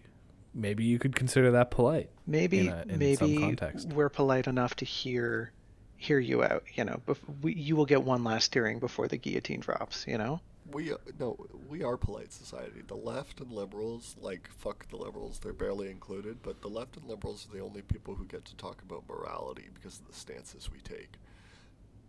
[0.53, 2.09] maybe you could consider that polite.
[2.27, 2.99] Maybe, in a- in some
[3.33, 3.89] maybe context.
[3.89, 5.51] we're polite enough to hear,
[5.97, 6.63] hear you out.
[6.73, 10.05] You know, bef- we, you will get one last hearing before the guillotine drops.
[10.07, 10.41] You know.
[10.71, 11.37] We uh, no,
[11.69, 12.81] we are polite society.
[12.87, 16.41] The left and liberals, like fuck the liberals, they're barely included.
[16.41, 19.69] But the left and liberals are the only people who get to talk about morality
[19.73, 21.13] because of the stances we take,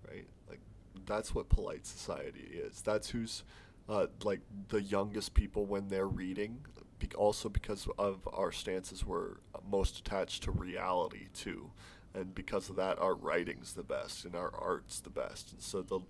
[0.08, 0.26] right?
[0.48, 0.60] Like
[1.04, 2.80] that's what polite society is.
[2.80, 3.44] That's who's
[3.88, 6.60] uh, like the youngest people when they're reading.
[6.98, 9.36] Be- also because of our stances, we're
[9.70, 11.70] most attached to reality too,
[12.16, 15.52] and because of that, our writing's the best and our art's the best.
[15.52, 16.00] And so the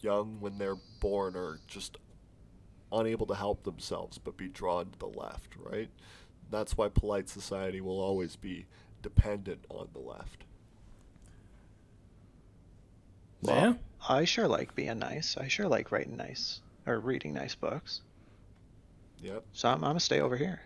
[0.00, 1.98] young when they're born are just
[2.92, 5.90] unable to help themselves but be drawn to the left, right?
[6.50, 8.66] That's why polite society will always be
[9.02, 10.44] dependent on the left.
[13.42, 13.74] yeah.
[14.08, 15.36] I sure like being nice.
[15.36, 18.02] I sure like writing nice or reading nice books.
[19.20, 19.44] Yep.
[19.52, 20.60] So I'm, I'm gonna stay over here.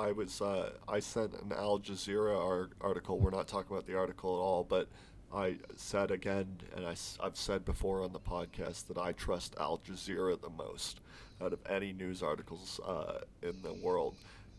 [0.00, 3.18] I was uh, I sent an Al Jazeera ar- article.
[3.18, 4.88] We're not talking about the article at all, but
[5.32, 9.78] I said again, and I, have said before on the podcast that I trust Al
[9.78, 11.00] Jazeera the most
[11.40, 14.16] out of any news articles uh, in the world,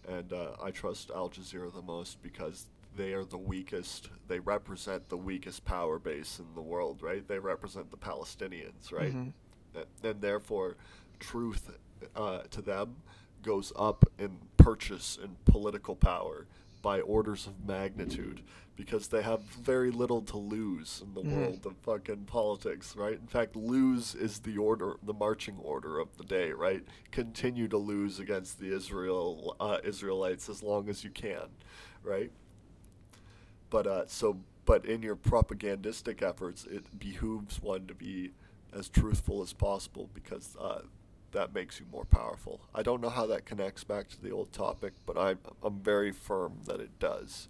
[0.08, 4.10] and uh, I trust Al Jazeera the most because they are the weakest.
[4.28, 7.28] They represent the weakest power base in the world, right?
[7.28, 9.14] They represent the Palestinians, right?
[9.14, 9.34] Mhm.
[9.76, 10.76] A- and therefore,
[11.20, 11.72] truth
[12.16, 12.98] uh, to them
[13.42, 16.46] goes up in purchase and political power
[16.82, 18.42] by orders of magnitude
[18.76, 21.32] because they have very little to lose in the Mhm.
[21.36, 23.14] world of fucking politics, right?
[23.20, 26.84] In fact, lose is the order, the marching order of the day, right?
[27.12, 31.50] Continue to lose against the Israel uh, Israelites as long as you can,
[32.04, 32.32] right?
[33.70, 38.32] But uh, so, but in your propagandistic efforts, it behooves one to be
[38.74, 40.82] as truthful as possible because uh,
[41.32, 42.62] that makes you more powerful.
[42.76, 46.12] I don't know how that connects back to the old topic, but I'm I'm very
[46.12, 47.48] firm that it does.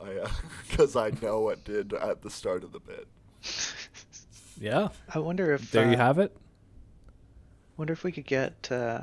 [0.00, 0.26] I
[0.68, 3.06] because I know it did at the start of the bit.
[4.60, 4.88] Yeah.
[5.12, 6.36] I wonder if There you uh, have it.
[7.76, 9.02] Wonder if we could get uh,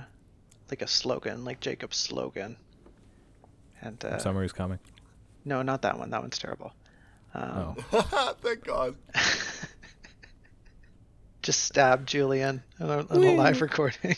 [0.69, 2.55] like a slogan, like Jacob's slogan.
[3.81, 4.79] And uh, Summer is coming.
[5.43, 6.09] no, not that one.
[6.11, 6.73] That one's terrible.
[7.33, 8.35] Um, Oh.
[8.41, 8.95] Thank God.
[11.41, 14.15] just stab Julian on a, on a live recording.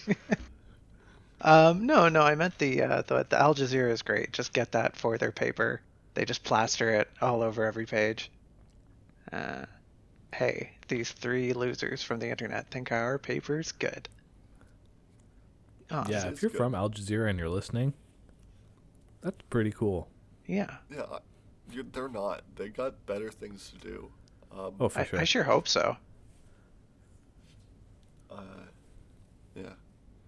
[1.41, 4.31] um, no, no, I meant the, uh, the the Al Jazeera is great.
[4.33, 5.81] Just get that for their paper.
[6.13, 8.29] They just plaster it all over every page.
[9.31, 9.65] Uh,
[10.33, 14.07] hey, these three losers from the internet think our paper's good.
[15.91, 16.57] Oh, yeah, if you're good.
[16.57, 17.93] from Al Jazeera and you're listening,
[19.21, 20.07] that's pretty cool.
[20.47, 20.77] yeah.
[20.89, 21.19] Yeah, I-
[21.71, 22.41] you, they're not.
[22.55, 24.11] They got better things to do.
[24.51, 25.19] Um, Oh, for I, sure.
[25.19, 25.95] I sure hope so.
[28.37, 28.65] Uh,
[29.55, 29.73] yeah.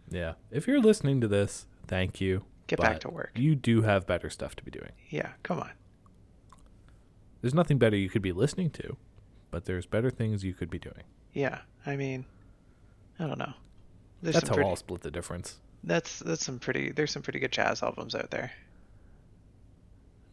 [0.09, 0.33] Yeah.
[0.51, 2.43] If you're listening to this, thank you.
[2.67, 3.31] Get back to work.
[3.35, 4.91] You do have better stuff to be doing.
[5.09, 5.71] Yeah, come on.
[7.41, 8.97] There's nothing better you could be listening to,
[9.51, 11.03] but there's better things you could be doing.
[11.33, 12.25] Yeah, I mean,
[13.19, 13.53] I don't know.
[14.23, 15.59] There's That's some how pretty, I'll split the difference.
[15.83, 16.91] That's that's some pretty.
[16.91, 18.51] There's some pretty good jazz albums out there.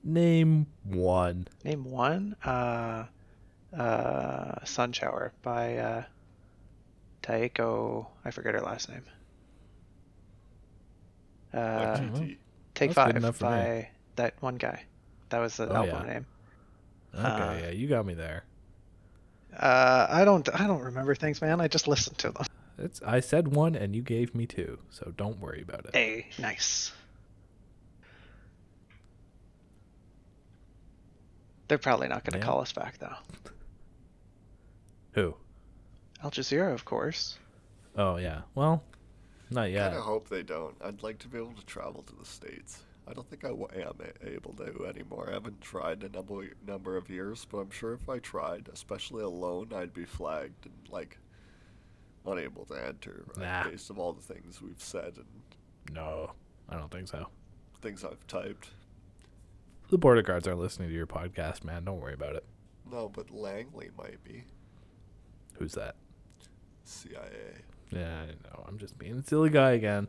[0.02, 1.46] Name one.
[1.64, 2.34] Name one.
[2.42, 3.04] Uh,
[3.76, 6.04] uh, Sun Shower by uh,
[7.22, 8.06] Taeko.
[8.24, 9.02] I forget her last name.
[11.54, 11.96] Uh,
[12.74, 13.50] Take that's Five enough for me.
[13.50, 14.84] by that one guy.
[15.28, 16.12] That was the Oh, album yeah.
[16.12, 16.26] name.
[17.14, 18.44] Okay, Uh, yeah, you got me there.
[19.54, 20.48] Uh, I don't.
[20.58, 21.60] I don't remember things, man.
[21.60, 22.46] I just listened to them.
[22.78, 25.94] It's I said one and you gave me two, so don't worry about it.
[25.94, 26.90] Hey, nice.
[31.68, 32.44] They're probably not going to Yeah.
[32.50, 33.16] call us back though.
[35.12, 35.34] Who?
[36.22, 37.38] Al Jazeera, of course.
[37.96, 38.42] Oh yeah.
[38.54, 38.82] Well,
[39.50, 39.82] not yet.
[39.82, 40.74] I kind of hope they don't.
[40.82, 42.82] I'd like to be able to travel to the states.
[43.06, 43.94] I don't think I am
[44.24, 45.28] able to anymore.
[45.28, 48.68] I haven't tried in a number number of years, but I'm sure if I tried,
[48.72, 51.18] especially alone, I'd be flagged and like
[52.24, 53.64] unable to enter uh, Nah.
[53.68, 55.26] based of all the things we've said and
[55.92, 56.30] No,
[56.68, 57.26] I don't think so.
[57.80, 58.68] things I've typed.
[59.90, 61.84] The border guards aren't listening to your podcast, man.
[61.84, 62.44] Don't worry about it.
[62.90, 64.44] No, but Langley might be
[65.58, 65.96] Who's that?
[66.84, 67.62] CIA.
[67.90, 68.64] Yeah, I know.
[68.66, 70.08] I'm just being a silly guy again.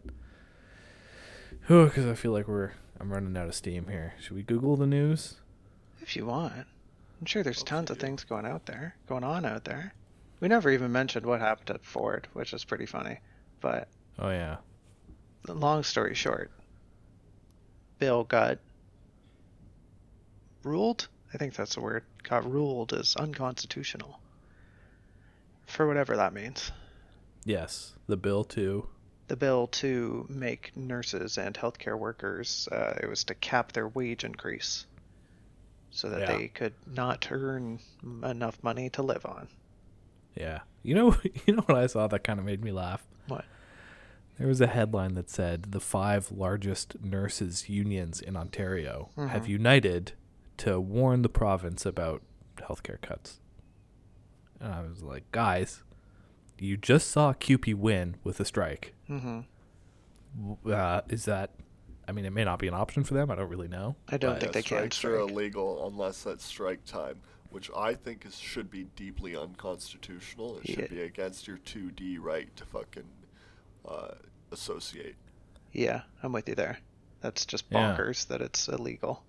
[1.68, 4.14] Because I feel like we're I'm running out of steam here.
[4.20, 5.36] Should we Google the news?
[6.02, 6.54] If you want.
[7.20, 9.94] I'm sure there's Up to tons of things going out there, going on out there.
[10.40, 13.20] We never even mentioned what happened at Ford, which is pretty funny.
[13.62, 13.88] But
[14.20, 14.58] Oh yeah.
[15.48, 16.52] long story short,
[18.00, 18.60] Bill got
[20.64, 21.08] ruled.
[21.34, 22.04] I think that's the word.
[22.24, 24.20] Got ruled as unconstitutional.
[25.74, 26.72] For whatever that means.
[27.46, 28.88] Yes, the bill too.
[29.28, 34.24] the bill to make nurses and healthcare workers uh, it was to cap their wage
[34.24, 34.86] increase
[35.92, 36.38] so that Yeah.
[36.38, 37.80] they could not earn
[38.24, 39.48] enough money to live on
[40.36, 40.60] Yeah.
[40.84, 41.16] You know,
[41.46, 43.04] you know what I saw that kind of made me laugh.
[43.28, 43.46] what
[44.38, 49.50] There was a headline that said the five largest nurses unions in Ontario have Mhm.
[49.50, 50.12] united
[50.58, 52.22] to warn the province about
[52.58, 53.40] healthcare cuts.
[54.64, 55.84] And I was like, guys,
[56.58, 58.94] you just saw CUPE win with a strike.
[59.08, 59.42] hmm
[60.66, 61.52] Uh, is that?
[62.08, 63.30] I mean, it may not be an option for them.
[63.30, 63.96] I don't really know.
[64.10, 67.18] i don't but- think they can strikes are illegal unless that's strike time,
[67.50, 70.58] which I think is should be deeply unconstitutional.
[70.60, 70.88] It should Yeah.
[70.88, 73.10] be against your 2D right to fucking
[73.88, 74.16] uh,
[74.52, 75.16] associate.
[75.74, 76.78] yeah i'm with you there
[77.20, 77.96] that's just Yeah.
[77.98, 79.24] bonkers that it's illegal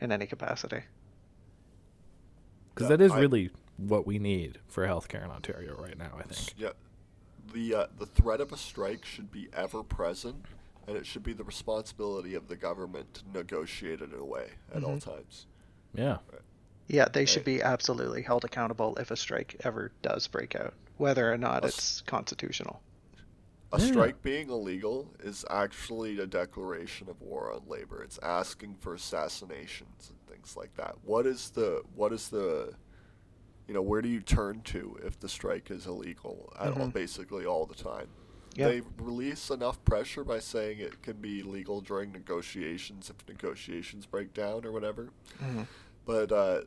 [0.00, 0.82] in any capacity
[2.74, 6.10] because Yeah, that is I- really what we need for healthcare in Ontario right now.
[6.18, 6.54] I think.
[6.58, 6.70] Yeah,
[7.54, 10.44] the uh, the threat of a strike should be ever present,
[10.86, 14.96] and it should be the responsibility of the government to negotiate it away at all
[14.96, 15.04] Mhm.
[15.04, 15.46] times.
[15.94, 16.18] Yeah.
[16.86, 21.32] yeah they should be absolutely held accountable if a strike ever does break out whether
[21.32, 22.82] or not A s- it's constitutional
[23.72, 23.86] A Yeah.
[23.86, 28.02] strike being illegal is actually a declaration of war on labor.
[28.02, 30.96] It's asking for assassinations and things like that.
[31.04, 32.74] What is the what is the
[33.68, 36.92] you know, where do you turn to if the strike is illegal at all Mhm.
[36.94, 38.08] basically all the time?
[38.54, 38.68] Yeah.
[38.68, 44.32] They release enough pressure by saying it can be legal during negotiations if negotiations break
[44.34, 45.10] down or whatever.
[45.38, 45.66] Mhm.
[46.06, 46.62] But uh,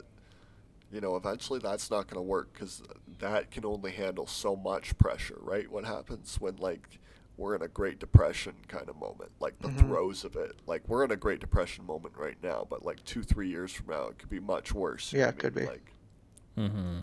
[0.92, 2.82] you know, eventually that's not going to work because
[3.18, 5.70] that can only handle so much pressure, right?
[5.70, 6.98] What happens when like
[7.38, 9.78] we're in a Great Depression kind of moment, like the Mhm.
[9.88, 10.54] throes of it.
[10.66, 13.86] Like we're in a Great Depression moment right now, but like two, three years from
[13.88, 15.12] now, it could be much worse.
[15.14, 15.64] Yeah, it could mean?
[15.64, 15.70] be.
[15.70, 15.92] Like
[16.58, 16.98] Mm-hmm.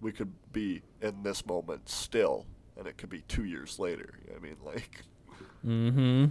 [0.00, 2.46] we could be in this moment still,
[2.78, 4.14] and it could be two years later.
[4.26, 5.02] You know what I mean, like
[5.66, 6.24] Mm-hmm.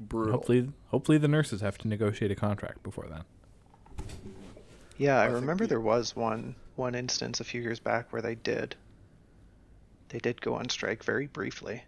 [0.00, 0.32] brutal.
[0.32, 3.22] Hopefully, hopefully the nurses have to negotiate a contract before then.
[4.98, 8.20] Yeah, I, I remember the- there was one one instance a few years back where
[8.22, 8.76] they did.
[10.10, 11.82] they did go on strike very briefly.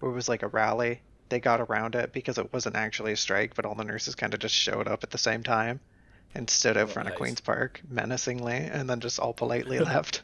[0.00, 1.00] Where it was like a rally.
[1.28, 4.32] They got around it because it wasn't actually a strike, but all the nurses kind
[4.32, 5.80] of just showed up at the same time
[6.34, 7.08] and stood out Oh, front nice.
[7.08, 10.22] of Queen's Park menacingly and then just all politely left.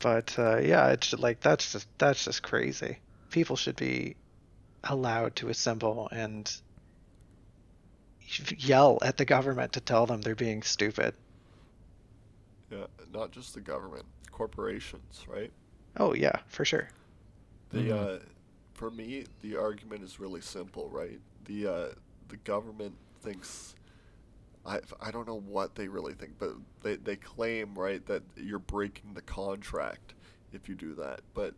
[0.00, 2.98] But uh, yeah, it's like that's just that's just crazy.
[3.30, 4.16] People should be
[4.84, 6.50] allowed to assemble and
[8.56, 11.16] yell at the government to tell them they're being stupid.
[12.70, 15.52] Yeah, not just the government, corporations, right?
[15.98, 16.88] Oh yeah, for sure.
[17.70, 17.92] The Mhm.
[17.92, 18.18] uh,
[18.74, 21.20] for me, the argument is really simple, right?
[21.44, 21.88] The uh,
[22.28, 23.74] the government thinks.
[24.66, 26.50] I, I don't know what they really think, but
[26.82, 30.14] they, they claim right that you're breaking the contract
[30.52, 31.20] if you do that.
[31.32, 31.54] But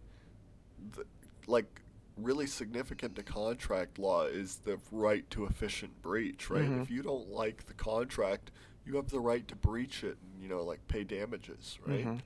[0.97, 1.05] the,
[1.49, 1.81] like
[2.17, 6.69] really significant to contract law is the right to efficient breach, right?
[6.69, 6.83] Mhm.
[6.83, 8.51] If you don't like the contract,
[8.87, 12.05] you have the right to breach it and you know like pay damages, right?
[12.07, 12.21] Mhm.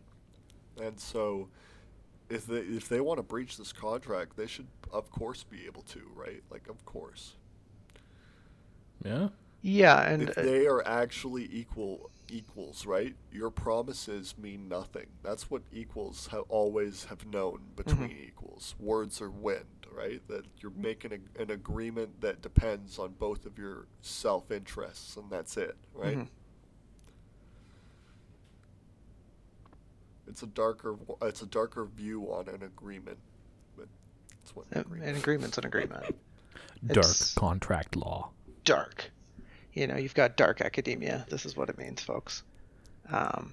[0.83, 1.49] And so,
[2.29, 5.83] if they if they want to breach this contract, they should of course be able
[5.83, 6.43] to, right?
[6.51, 7.37] Like of course.
[9.05, 9.29] Yeah.
[9.63, 13.15] Yeah, and if uh, they are actually equal equals, right?
[13.33, 15.07] Your promises mean nothing.
[15.23, 18.75] That's what equals have always have known between equals.
[18.79, 20.21] Words are wind, right?
[20.29, 25.31] That you're making a, an agreement that depends on both of your self interests, and
[25.31, 26.19] that's it, right?
[26.19, 26.29] Mhm.
[30.27, 33.19] It's a darker it's a darker view on an agreement,
[33.77, 33.87] but
[34.43, 35.11] it's what an agreement.
[35.11, 36.03] an agreement's an agreement.
[36.87, 38.31] Dark It's- contract law.
[38.65, 39.11] Dark.
[39.73, 41.27] You know, you've got dark academia.
[41.29, 42.43] This is what it means, folks.
[43.11, 43.53] Um,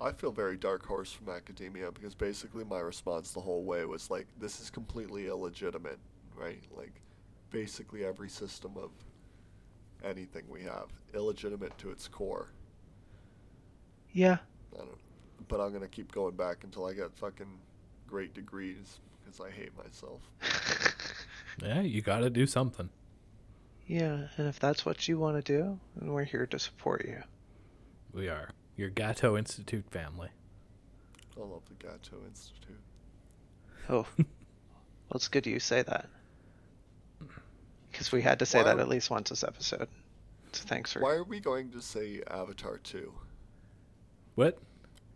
[0.00, 4.10] I feel very dark horse from academia because basically my response the whole way was
[4.10, 5.98] like, this is completely illegitimate,
[6.36, 6.62] right?
[6.76, 7.00] Like,
[7.50, 8.90] basically every system of
[10.02, 12.48] anything we have illegitimate to its core.
[14.12, 14.38] yeah,
[14.74, 14.98] I don't,
[15.48, 17.58] but I'm gonna keep going back until I get fucking
[18.08, 20.20] great degrees because I hate myself.
[21.62, 22.88] Yeah, you got to do something.
[23.86, 27.22] Yeah, and if that's what you want to do, then we're here to support you.
[28.12, 30.28] We are your Gatto Institute family.
[31.36, 32.80] I love the Gato Institute.
[33.88, 34.26] Oh, well,
[35.14, 36.06] it's good you say that.
[37.90, 39.88] Because we had to say Why that are- at least once this episode.
[40.52, 41.00] So thanks for.
[41.00, 43.10] Why are we going to say Avatar 2?
[44.34, 44.58] What?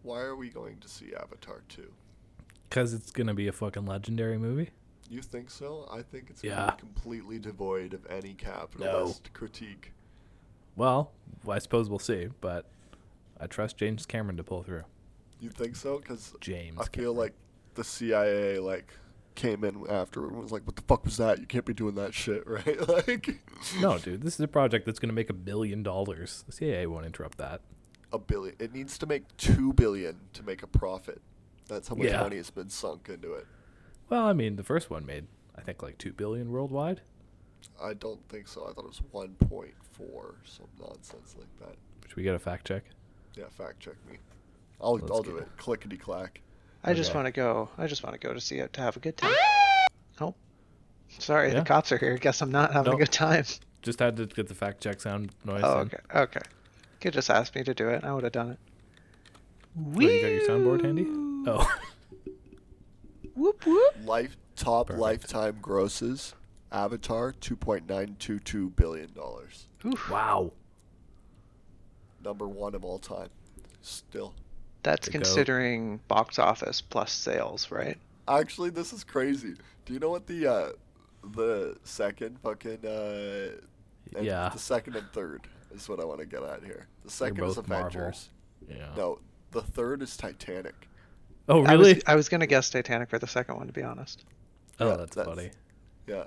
[0.02, 1.92] Why are we going to see Avatar 2?
[2.68, 4.70] Because it's gonna be a fucking legendary movie.
[5.08, 5.88] You think so?
[5.90, 6.70] I think it's Yeah.
[6.72, 9.92] completely devoid of any capitalist critique.
[10.74, 11.12] Well,
[11.48, 12.66] I suppose we'll see, but
[13.40, 14.84] I trust James Cameron to pull through.
[15.40, 15.98] You think so?
[15.98, 16.78] Because James.
[16.78, 17.16] I feel Cameron.
[17.16, 17.32] like
[17.74, 18.92] the CIA like
[19.34, 21.38] came in after and was like, "What the fuck was that?
[21.38, 23.38] You can't be doing that shit, right?" like,
[23.80, 26.42] No, dude, this is a project that's gonna make a billion dollars.
[26.46, 27.60] The CIA won't interrupt that.
[28.12, 28.54] a billion.
[28.60, 31.20] It needs to make two billion to make a profit.
[31.66, 32.20] That's how much Yeah.
[32.22, 33.46] money has been sunk into it.
[34.08, 35.26] Well, I mean, the first one made
[35.56, 37.00] I think like two billion worldwide.
[37.82, 38.62] I don't think so.
[38.68, 41.76] I thought it was one point four, some nonsense like that.
[42.08, 42.84] Should we get a fact check?
[43.36, 44.18] Yeah, fact check me.
[44.80, 45.36] I'll Let's I'll do go.
[45.38, 45.48] it.
[45.56, 46.40] Clickety clack.
[46.84, 47.68] I just want to go.
[47.78, 49.34] I just want to go to see it to have a good time.
[50.20, 50.34] Oh,
[51.18, 51.60] sorry, Yeah.
[51.60, 52.16] the cops are here.
[52.16, 52.96] Guess I'm not having No.
[52.96, 53.44] a good time.
[53.82, 55.62] Just had to get the fact check sound noise.
[55.64, 55.86] Oh, in.
[55.88, 56.40] okay, okay.
[57.00, 58.04] Could just ask me to do it.
[58.04, 58.58] I would have done it.
[59.78, 61.06] Oh, you got your soundboard handy?
[61.50, 61.68] Oh,
[63.36, 63.94] Whoop whoop.
[64.04, 65.00] Life top Perfect.
[65.00, 66.34] lifetime grosses.
[66.72, 69.66] Avatar two point nine two two billion dollars.
[69.84, 70.10] Oof.
[70.10, 70.50] wow.
[72.24, 73.28] Number one of all time.
[73.82, 74.34] Still.
[74.82, 75.22] That's The goat.
[75.24, 77.98] considering box office plus sales, right?
[78.28, 79.54] Actually, this is crazy.
[79.84, 80.68] Do you know what the uh
[81.34, 83.60] the second fucking uh
[84.20, 84.48] Yeah.
[84.48, 85.42] the second and third
[85.74, 86.86] is what I want to get at here.
[87.04, 87.86] The second is both Marvel.
[87.88, 88.30] Avengers.
[88.68, 88.88] Yeah.
[88.96, 89.18] No,
[89.52, 90.88] the third is Titanic.
[91.48, 91.94] Oh, I really?
[91.94, 94.24] was, I was gonna guess Titanic for the second one, to be honest.
[94.80, 95.50] oh, Yeah, that's, that's- funny.
[96.06, 96.24] Yeah.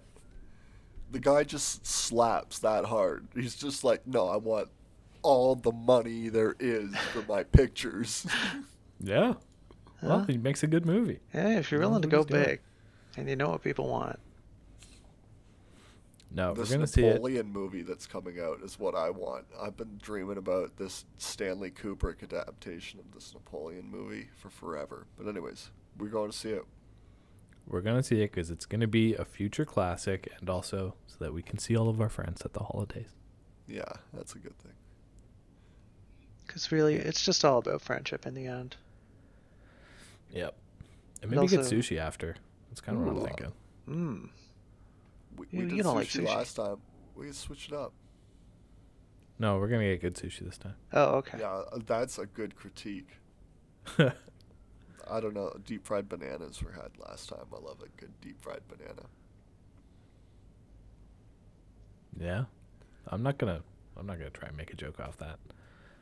[1.12, 3.28] The guy just slaps that hard.
[3.34, 4.70] He's just like, no, I want
[5.24, 8.28] all the money there is for my pictures.
[9.00, 9.34] Yeah.
[10.02, 10.26] Well, Huh?
[10.28, 11.20] he makes a good movie.
[11.30, 12.62] Hey, if you're willing to go who's doing big,
[13.18, 14.20] and you know what people want,
[16.32, 17.14] No, this we're gonna see it.
[17.16, 19.46] Napoleon movie that's coming out is what I want.
[19.60, 25.08] I've been dreaming about this Stanley Kubrick adaptation of this Napoleon movie for forever.
[25.18, 26.64] But anyways, we're going to see it.
[27.68, 31.34] We're gonna see it because it's gonna be a future classic, and also so that
[31.34, 33.10] we can see all of our friends at the holidays.
[33.68, 34.72] Yeah, that's a good thing.
[36.48, 38.76] because really, it's just all about friendship in the end.
[40.32, 40.56] Yep.
[41.22, 42.36] And And maybe get sushi after.
[42.70, 43.54] That's kind of what I'm thinking.
[43.88, 44.30] Mm.
[45.38, 46.26] We, You- we did you don't sushi, like sushi.
[46.26, 46.78] last time.
[47.16, 47.94] We can switch it up.
[49.38, 50.76] No, we're gonna get good sushi this time.
[50.94, 51.38] Oh, okay.
[51.40, 53.10] Yeah, uh, that's a good critique.
[53.98, 55.54] I don't know.
[55.66, 57.46] Deep fried bananas were had last time.
[57.52, 59.04] I love a good deep fried banana.
[62.20, 62.46] Yeah,
[63.08, 63.62] I'm not gonna.
[63.98, 65.38] I'm not gonna try and make a joke off that.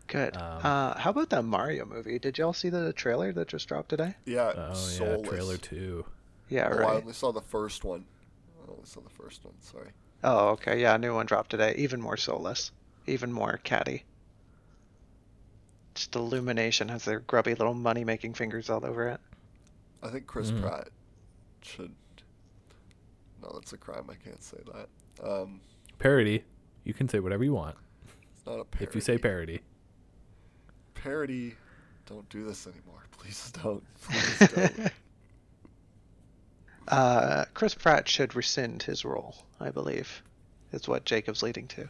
[0.08, 0.36] Good.
[0.38, 2.18] Um, uh, how about that Mario movie?
[2.18, 4.16] Did y'all see the trailer that just dropped today?
[4.26, 5.22] Yeah, Oh soulless.
[5.24, 6.06] yeah, trailer two.
[6.50, 7.02] Yeah, Oh, I right.
[7.02, 8.06] only saw the first one.
[8.68, 9.54] I only saw the first one.
[9.62, 9.90] Sorry.
[10.24, 10.82] Oh, okay.
[10.82, 11.76] Yeah, a new one dropped today.
[11.78, 12.72] Even more soulless.
[13.06, 14.04] Even more catty.
[15.96, 19.20] Just Illumination has their grubby little money making fingers all over it.
[20.04, 20.62] I think Chris Mm.
[20.62, 20.90] Pratt
[21.62, 21.92] should.
[23.42, 24.06] No, that's a crime.
[24.10, 25.28] I can't say that.
[25.28, 25.62] Um,
[26.00, 26.44] Parody.
[26.84, 27.76] You can say whatever you want.
[28.36, 28.86] it's not a parody.
[28.90, 29.62] If you say parody.
[30.94, 31.56] parody,
[32.06, 33.04] don't do this anymore.
[33.12, 33.84] Please don't.
[34.02, 34.92] Please don't.
[36.88, 40.24] Uh, Chris Pratt should rescind his role, I believe.
[40.72, 41.88] Is what Jacob's leading to.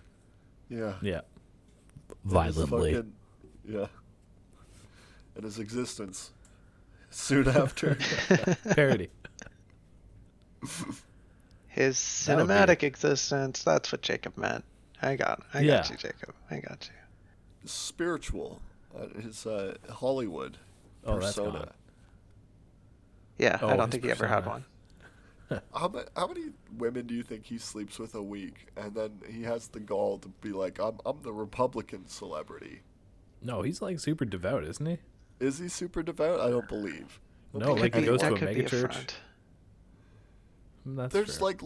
[0.69, 0.93] yeah.
[1.01, 1.21] Yeah.
[2.25, 2.93] Violently.
[2.93, 3.13] fucking-
[3.67, 3.87] yeah.
[5.35, 6.31] And his existence
[7.09, 7.97] soon after.
[8.69, 9.09] parody.
[11.67, 13.63] His That cinematic existence.
[13.63, 14.63] That's what Jacob meant.
[15.01, 15.43] I got.
[15.53, 16.33] I got you, Jacob.
[16.49, 17.69] I got you.
[17.69, 18.59] Spiritual.
[18.97, 20.57] Uh, his uh, Hollywood
[21.05, 21.51] Oh, that's persona.
[21.59, 21.69] gone.
[23.37, 24.65] Yeah, Oh, I don't his think he ever had one.
[25.73, 28.67] How, ma- how many women do you think he sleeps with a week?
[28.75, 32.81] And then he has the gall to be like, I'm, I'm the Republican celebrity.
[33.41, 34.97] No, he's like super devout, isn't he?
[35.39, 36.41] Is he super devout?
[36.41, 37.19] I don't believe.
[37.55, 38.93] I don't No, think like he goes to a could be mega church.
[38.93, 39.15] front.
[40.87, 41.45] Mm, That's There's true.
[41.45, 41.61] like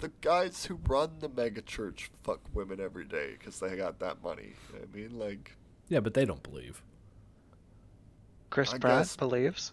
[0.00, 4.52] the guys who run the megachurch fuck women every day because they got that money.
[4.72, 5.52] You know I mean, like,
[5.88, 6.82] Yeah, but they don't believe.
[8.50, 9.72] Chris I Pratt guess- believes.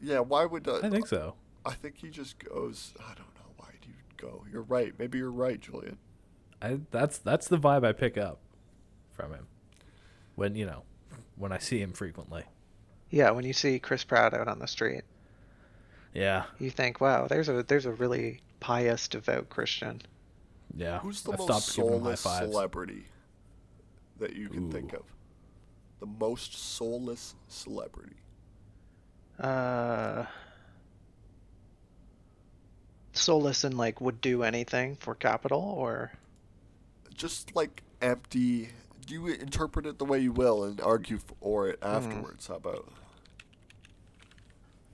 [0.00, 1.34] yeah, why would uh, I think so.
[1.66, 2.92] I think he just goes.
[3.00, 4.44] I don't know why do you go.
[4.52, 4.92] You're right.
[4.98, 5.98] Maybe you're right, Julian.
[6.62, 8.38] I that's that's the vibe I pick up
[9.12, 9.46] from him.
[10.34, 10.82] When, you know,
[11.36, 12.44] when I see him frequently.
[13.10, 15.02] Yeah, when you see Chris Pratt out on the street,
[16.12, 16.44] Yeah.
[16.58, 20.02] you think, "Wow, there's a there's a really pious, devout Christian."
[20.76, 20.98] Yeah.
[21.00, 23.04] Who's the I've most stopped giving him high soulless celebrity
[24.18, 25.02] that you can think of?
[26.00, 28.16] The most soulless celebrity.
[29.38, 30.26] Uh,
[33.14, 36.12] soulless and like would do anything for capital, or
[37.14, 38.70] Just like empty.
[39.06, 41.88] Do you interpret it the way you will and argue for it Hmm.
[41.88, 42.46] afterwards.
[42.48, 42.88] How about?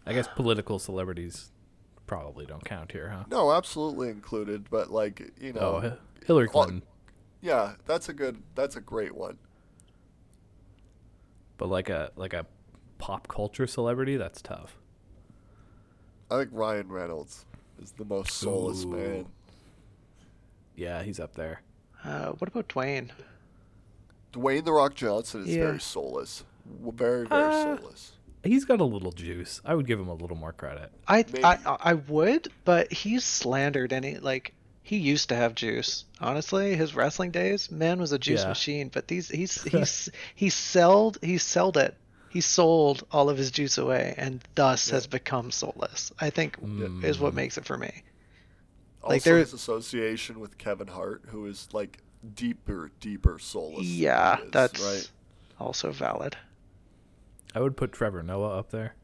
[0.07, 1.51] I guess political celebrities
[2.07, 3.25] probably don't count here, huh?
[3.31, 5.97] No, absolutely included, but like you know, Oh, Hi-
[6.27, 6.83] Hillary all- Clinton.
[7.41, 9.39] yeah, that's a good, that's a great one.
[11.57, 12.47] But like a like a
[12.99, 14.77] pop culture celebrity, that's tough.
[16.31, 17.45] I think Ryan Reynolds
[17.83, 18.89] is the most soulless Ooh.
[18.91, 19.27] man.
[20.77, 21.63] Yeah, he's up there.
[22.05, 23.11] uh, what about Dwayne?
[24.33, 25.65] Dwayne the Rock Johnson is Yeah.
[25.65, 28.13] very soulless, very very Uh, soulless.
[28.43, 29.61] He's got a little juice.
[29.67, 30.91] I would give him a little more credit.
[31.07, 31.45] I, Maybe.
[31.45, 36.05] I I would, but he's slandered any like he used to have juice.
[36.21, 38.49] Honestly, his wrestling days, man was a juice Yeah.
[38.49, 38.89] machine.
[38.89, 41.97] But these he's he's he sold he sold it.
[42.31, 44.95] He sold all of his juice away, and thus Yeah.
[44.95, 46.13] has become soulless.
[46.21, 46.57] I think
[47.03, 47.37] is what Mm.
[47.37, 48.03] makes it for me.
[49.03, 51.99] Also, like, there- his association with Kevin Hart, who is like
[52.35, 53.85] deeper, deeper soulless.
[53.87, 55.11] yeah, is, that's right.
[55.59, 56.37] also valid.
[57.55, 58.95] I would put Trevor Noah up there.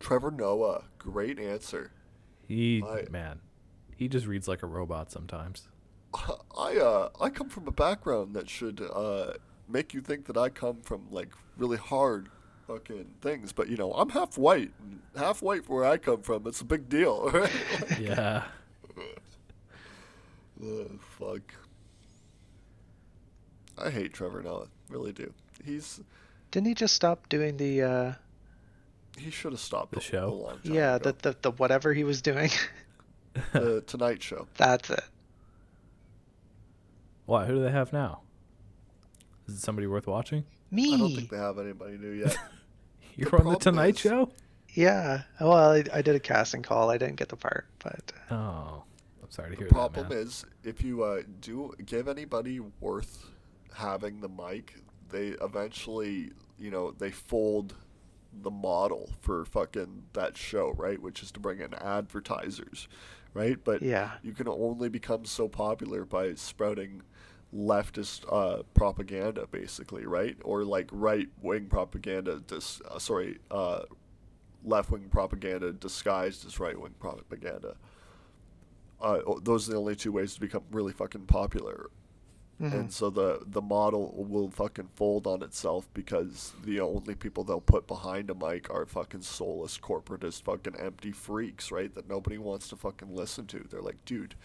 [0.00, 1.90] Trevor Noah, great answer.
[2.48, 3.40] He I- man,
[3.96, 5.68] he just reads like a robot sometimes.
[6.56, 9.34] I uh I come from a background that should uh
[9.68, 12.30] make you think that I come from like really hard
[12.72, 14.70] fucking things, but you know I'm half white,
[15.16, 16.46] half white where I come from.
[16.46, 17.50] It's a big deal, right?
[18.00, 18.44] Yeah.
[20.62, 21.40] Ugh, fuck.
[23.78, 25.32] I hate Trevor Noah, really do.
[25.64, 26.00] He's
[26.50, 28.12] Didn't he just stop doing the uh
[29.18, 30.28] he should have stopped The a- show?
[30.28, 31.12] A long time yeah ago.
[31.12, 32.50] the, the the whatever he was doing?
[33.52, 34.46] the Tonight Show.
[34.56, 35.00] That's it.
[37.26, 37.46] Why?
[37.46, 38.20] Who do they have now?
[39.48, 40.44] Is it somebody worth watching?
[40.70, 40.94] Me.
[40.94, 42.36] I don't think they have anybody new yet.
[43.16, 44.30] You're The on the Tonight is- Show.
[44.74, 45.22] Yeah.
[45.38, 46.90] Well, I, I did a casting call.
[46.90, 48.84] I didn't get the part, but uh, Oh,
[49.22, 50.24] I'm sorry to The hear problem that, man.
[50.26, 53.26] is, if you uh, do give anybody worth
[53.76, 54.74] having the mic,
[55.10, 57.74] they eventually, you know, they fold
[58.40, 60.98] the model for fucking that show, right?
[60.98, 62.88] Which is to bring in advertisers,
[63.34, 63.58] right?
[63.62, 64.12] But yeah.
[64.22, 67.02] you can only become so popular by sprouting
[67.54, 70.36] leftist uh, propaganda, basically, right?
[70.44, 73.82] Or like right wing propaganda, dis- uh, sorry, uh,
[74.64, 77.76] left wing propaganda disguised as right wing propaganda.
[79.00, 81.88] Uh, those are the only two ways to become really fucking popular.
[82.60, 82.72] Mhm.
[82.74, 87.60] and so the the model will fucking fold on itself because the only people they'll
[87.62, 91.92] put behind a mic are fucking soulless corporatist fucking empty freaks, right?
[91.94, 93.66] That nobody wants to fucking listen to.
[93.68, 94.36] They're like, dude,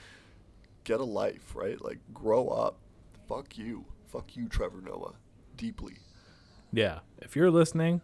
[0.83, 1.79] get a life, right?
[1.79, 2.77] Like, grow up.
[3.28, 3.86] Fuck you.
[4.07, 5.13] Fuck you, Trevor Noah.
[5.55, 5.95] Deeply.
[6.71, 6.99] Yeah.
[7.19, 8.01] If you're listening,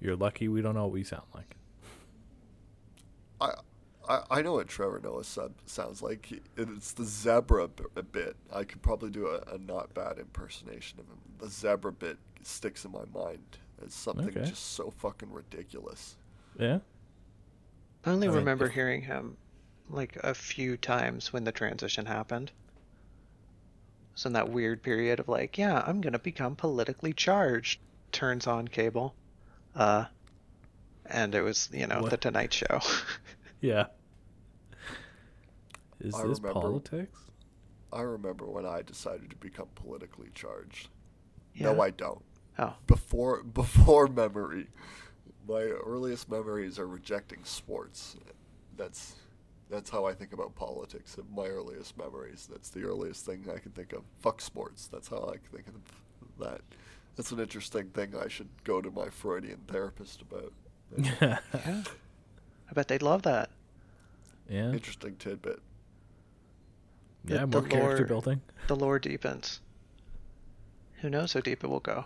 [0.00, 1.56] you're lucky we don't know what we sound like.
[3.40, 3.52] I,
[4.08, 6.30] I, I know what Trevor Noah sub sounds like.
[6.56, 8.36] It's the zebra b- a bit.
[8.52, 11.18] I could probably do a, a not bad impersonation of him.
[11.38, 14.44] The zebra bit sticks in my mind as something Okay.
[14.48, 16.16] just so fucking ridiculous.
[16.58, 16.78] Yeah.
[18.04, 19.36] I only I mean, remember if- hearing him
[19.90, 22.52] like a few times when the transition happened.
[24.14, 27.80] So in that weird period of like, yeah, I'm gonna become politically charged.
[28.12, 29.14] Turns on cable,
[29.74, 30.04] uh,
[31.06, 32.10] and it was you know What?
[32.10, 32.80] the Tonight Show.
[33.62, 33.86] Yeah.
[36.00, 37.18] Is I this remember- politics?
[37.92, 40.88] I remember when I decided to become politically charged.
[41.54, 41.72] yeah.
[41.72, 42.24] No, I don't.
[42.58, 44.66] Oh, Before before memory,
[45.46, 48.16] my earliest memories are rejecting sports.
[48.76, 49.14] That's
[49.72, 51.16] that's how I think about politics.
[51.18, 54.02] In my earliest memories, that's the earliest thing I can think of.
[54.20, 54.86] Fuck sports.
[54.86, 55.74] That's how I can think of
[56.44, 56.60] that.
[57.16, 58.14] That's an interesting thing.
[58.16, 60.52] I should go to my Freudian therapist about.
[60.96, 61.38] yeah.
[61.54, 61.82] yeah.
[62.70, 63.50] I bet they'd love that.
[64.48, 64.72] Yeah.
[64.72, 65.60] Interesting tidbit.
[67.24, 67.38] Yeah.
[67.46, 68.40] the More character lore- building.
[68.66, 69.60] The lore deepens.
[71.00, 72.04] Who knows how deep it will go?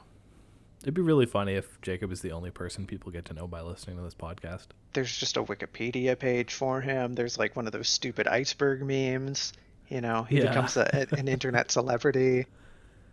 [0.86, 3.60] It'd be really funny if Jacob is the only person people get to know by
[3.60, 4.66] listening to this podcast.
[4.92, 7.14] There's just a Wikipedia page for him.
[7.14, 9.52] There's like one of those stupid iceberg memes.
[9.88, 10.46] You know, he Yeah.
[10.50, 12.46] becomes a, an internet celebrity.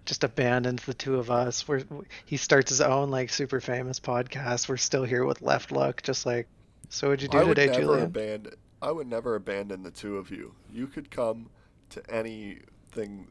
[0.06, 1.68] Just abandons the two of us.
[1.68, 1.82] We're,
[2.26, 4.70] he starts his own like super famous podcast.
[4.70, 6.04] We're still here with Left Look.
[6.04, 6.48] Just like,
[6.90, 8.06] so what'd you do I would today, never Julian?
[8.06, 8.54] abandon.
[8.84, 10.54] I would never abandon the two of you.
[10.72, 11.50] You could come
[11.90, 13.30] to anything,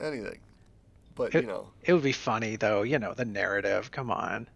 [0.00, 0.38] anything,
[1.16, 2.82] but It- you know, It would be funny though.
[2.82, 3.90] You know, the narrative.
[3.90, 4.48] Come on.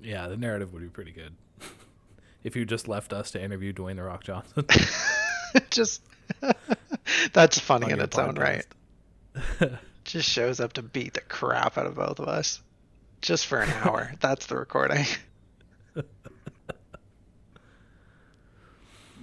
[0.00, 1.34] Yeah, the narrative would be pretty good.
[2.44, 4.66] if you just left us to interview Dwayne the Rock Johnson.
[5.70, 6.02] just
[7.32, 8.66] that's funny on in your its own right.
[10.04, 12.60] Just shows up to beat the crap out of both of us,
[13.20, 14.12] just for an hour.
[14.20, 15.04] that's the recording.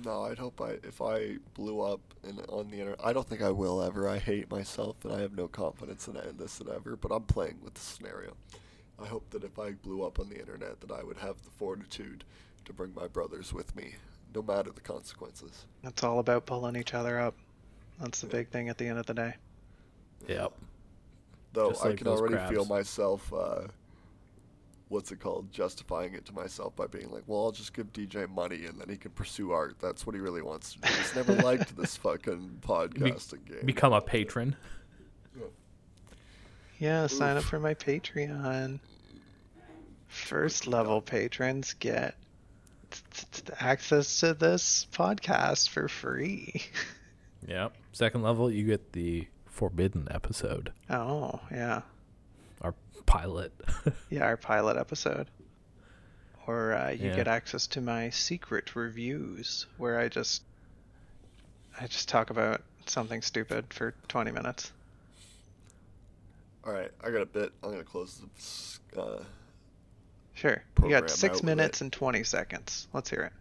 [0.05, 0.23] No.
[0.23, 2.99] I'd hope I if I blew up in, on the internet.
[3.03, 4.07] I don't think I will ever.
[4.09, 6.95] I hate myself and I have no confidence in it- this and ever.
[6.95, 8.35] But I'm playing with the scenario.
[9.01, 11.51] I hope that if I blew up on the internet, that I would have the
[11.51, 12.23] fortitude
[12.65, 13.93] to bring my brothers with me,
[14.33, 15.65] no matter the consequences.
[15.83, 17.35] It's all about pulling each other up.
[17.99, 19.35] That's the big thing at the end of the day.
[20.27, 20.51] yep.
[21.53, 23.67] Though Just I like can those already feel myself, uh,
[24.89, 28.29] what's it called, justifying it to myself by being like, well, I'll just give DJ
[28.29, 29.75] money and then he can pursue art.
[29.81, 30.93] That's what he really wants to do.
[30.93, 33.65] He's never liked this fucking podcasting game.
[33.65, 34.55] Become a patron.
[36.79, 38.79] Yeah, sign up for my Patreon.
[40.07, 42.15] First level patrons get
[42.91, 46.61] t- t- t- access to this podcast for free.
[47.47, 47.75] Yep.
[47.93, 51.81] Second level, you get the forbidden episode, Oh, yeah.
[53.07, 53.53] Our pilot.
[54.09, 55.27] Yeah, our pilot episode.
[56.45, 57.15] Or uh, you Yeah.
[57.15, 60.43] get access to my secret reviews where I just
[61.79, 64.71] I just talk about something stupid for 20 minutes.
[66.65, 67.51] All right, I got a bit.
[67.63, 68.79] I'm going to close this.
[68.97, 69.23] Uh,
[70.33, 70.61] Sure.
[70.83, 72.87] You got 6 minutes and 20 seconds.
[72.93, 73.33] Let's hear it.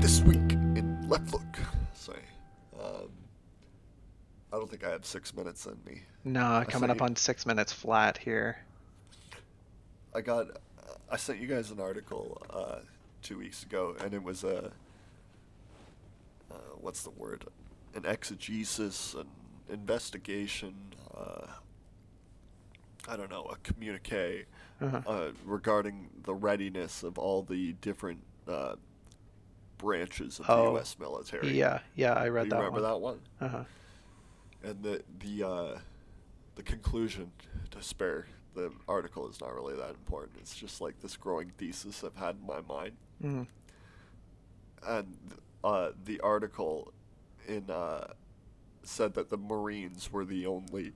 [0.00, 1.42] this week in Left Look.
[4.52, 6.02] I don't think I have six minutes in me.
[6.24, 8.58] No, coming up you- on 6 minutes flat here.
[10.14, 10.48] I got.
[11.10, 12.80] I sent you guys an article uh,
[13.22, 14.70] two weeks ago, and it was a.
[16.50, 17.44] Uh, what's the word?
[17.94, 19.26] An exegesis, an
[19.70, 20.74] investigation.
[21.16, 21.46] Uh,
[23.08, 24.44] I don't know, a communique
[24.80, 25.00] Uh-huh.
[25.06, 28.76] uh, regarding the readiness of all the different uh,
[29.78, 30.96] branches of the Oh, U.S.
[31.00, 31.52] military.
[31.58, 32.82] Yeah, yeah, I Do read you that remember one.
[32.90, 33.20] that one?
[33.40, 33.64] Uh-huh.
[34.64, 35.78] And the the uh,
[36.54, 37.32] the conclusion
[37.70, 40.38] to spare the article is not really that important.
[40.40, 42.92] It's just like this growing thesis I've had in my mind,
[43.22, 43.46] Mm.
[44.86, 45.16] and
[45.64, 46.92] uh, the article
[47.48, 48.08] in uh,
[48.82, 50.92] said that the Marines were the only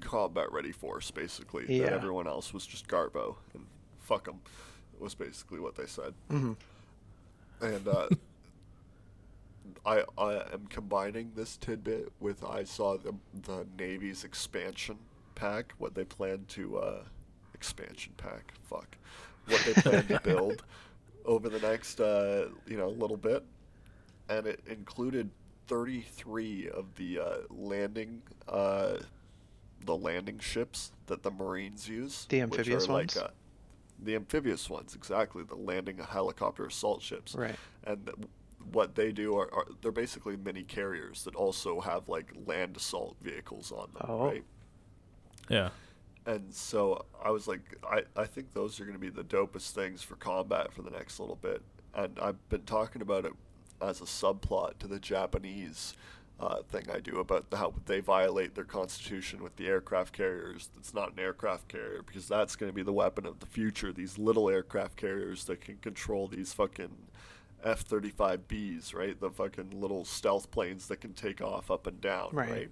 [0.00, 1.64] combat ready force, basically.
[1.68, 1.84] Yeah.
[1.84, 3.66] That everyone else was just garbo and
[4.00, 4.40] fuck them.
[4.98, 6.14] Was basically what they said.
[6.30, 6.52] hmm
[7.60, 8.08] and uh,
[9.84, 14.98] I I am combining this tidbit with I saw the the Navy's expansion
[15.34, 17.02] pack, what they plan to uh,
[17.54, 18.96] expansion pack, fuck,
[19.48, 20.62] what they plan to build
[21.24, 23.44] over the next uh, you know little bit,
[24.28, 25.30] and it included
[25.68, 28.96] 33 of the uh, landing uh,
[29.84, 32.26] the landing ships that the Marines use.
[32.28, 33.16] The amphibious ones?
[33.16, 33.30] Like, uh,
[34.02, 35.42] the amphibious ones, exactly.
[35.44, 37.34] The landing helicopter assault ships.
[37.34, 37.54] Right.
[37.84, 38.26] And
[38.72, 43.16] what they do are, are they're basically mini carriers that also have like land assault
[43.20, 44.24] vehicles on them, Oh.
[44.26, 44.44] right?
[45.48, 45.70] Yeah.
[46.26, 49.70] And so I was like, I, I think those are going to be the dopest
[49.70, 51.62] things for combat for the next little bit.
[51.94, 53.32] And I've been talking about it
[53.80, 55.94] as a subplot to the Japanese
[56.40, 60.68] uh, thing I do about how they violate their constitution with the aircraft carriers.
[60.76, 63.92] It's not an aircraft carrier because that's going to be the weapon of the future.
[63.92, 66.90] These little aircraft carriers that can control these fucking
[67.66, 69.18] F 35Bs, right?
[69.18, 72.50] The fucking little stealth planes that can take off up and down, Right.
[72.50, 72.70] right?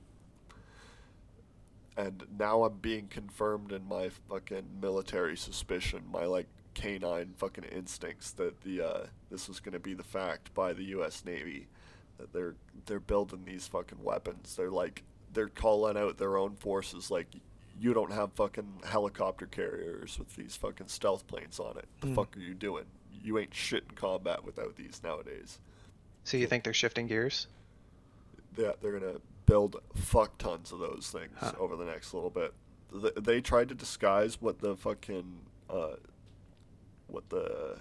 [1.96, 8.32] and now I'm being confirmed in my fucking military suspicion, my like canine fucking instincts
[8.32, 11.24] that the uh, this was going to be the fact by the U.S.
[11.24, 11.68] Navy
[12.18, 14.56] that they're they're building these fucking weapons.
[14.56, 17.28] They're like they're calling out their own forces like
[17.80, 21.86] you don't have fucking helicopter carriers with these fucking stealth planes on it.
[22.00, 22.14] The Hmm.
[22.14, 22.86] fuck are you doing?
[23.24, 25.58] You ain't shit in combat without these nowadays.
[26.24, 27.46] So you think they're shifting gears?
[28.56, 29.16] Yeah, they're gonna
[29.46, 31.52] build fuck tons of those things Huh.
[31.58, 32.52] over the next little bit.
[33.16, 35.96] They tried to disguise what the fucking uh,
[37.08, 37.78] what the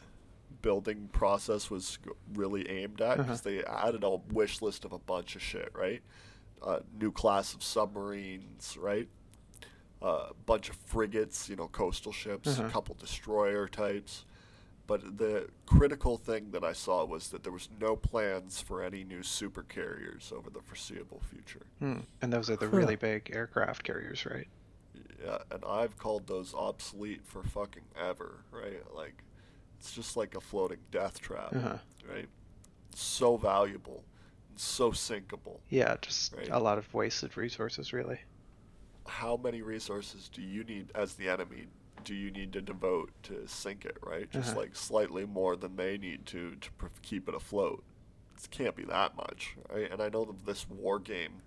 [0.61, 1.99] building process was
[2.33, 3.23] really aimed at Uh-huh.
[3.23, 6.01] because they added a wish list of a bunch of shit, right?
[6.61, 9.09] Uh, new class of submarines, right?
[10.01, 12.67] A bunch of frigates, you know, coastal ships, Uh-huh.
[12.67, 14.23] a couple destroyer types.
[14.85, 19.03] But the critical thing that I saw was that there was no plans for any
[19.05, 21.65] new super carriers over the foreseeable future.
[21.79, 21.99] Hmm.
[22.21, 22.75] And those are the Huh.
[22.77, 24.47] really big aircraft carriers, right?
[25.23, 28.83] Yeah, and I've called those obsolete for fucking ever, right?
[28.93, 29.23] Like,
[29.79, 31.77] it's just like a floating death trap, Uh-huh.
[32.09, 32.27] right?
[32.93, 34.03] So valuable,
[34.49, 35.61] and so sinkable.
[35.69, 36.49] Yeah, just Right.
[36.49, 38.19] a lot of wasted resources, really.
[39.07, 41.67] How many resources do you need as the enemy?
[42.03, 44.29] Do you need to devote to sink it, right?
[44.29, 44.59] Just Uh-huh.
[44.61, 47.83] like slightly more than they need to to pr- keep it afloat.
[48.35, 49.89] It can't be that much, right?
[49.91, 51.41] And I know that this war game,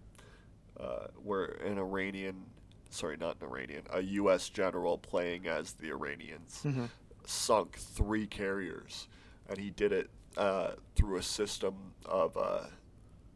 [0.81, 2.47] uh, where an Iranian,
[2.91, 4.49] sorry, not an Iranian, a U.S.
[4.49, 6.89] general playing as the Iranians, Mhm.
[7.27, 9.09] sunk three carriers,
[9.49, 12.67] and he did it uh, through a system of uh,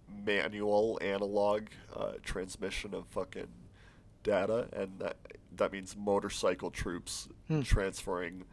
[0.09, 3.49] manual analog uh, transmission of fucking
[4.23, 5.17] data, and that
[5.57, 7.63] that means motorcycle troops Hmm.
[7.63, 8.45] transferring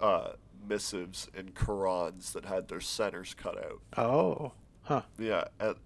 [0.00, 0.32] uh,
[0.66, 3.80] missives in Qurans that had their centers cut out.
[3.98, 5.02] Oh, huh.
[5.18, 5.76] Yeah, and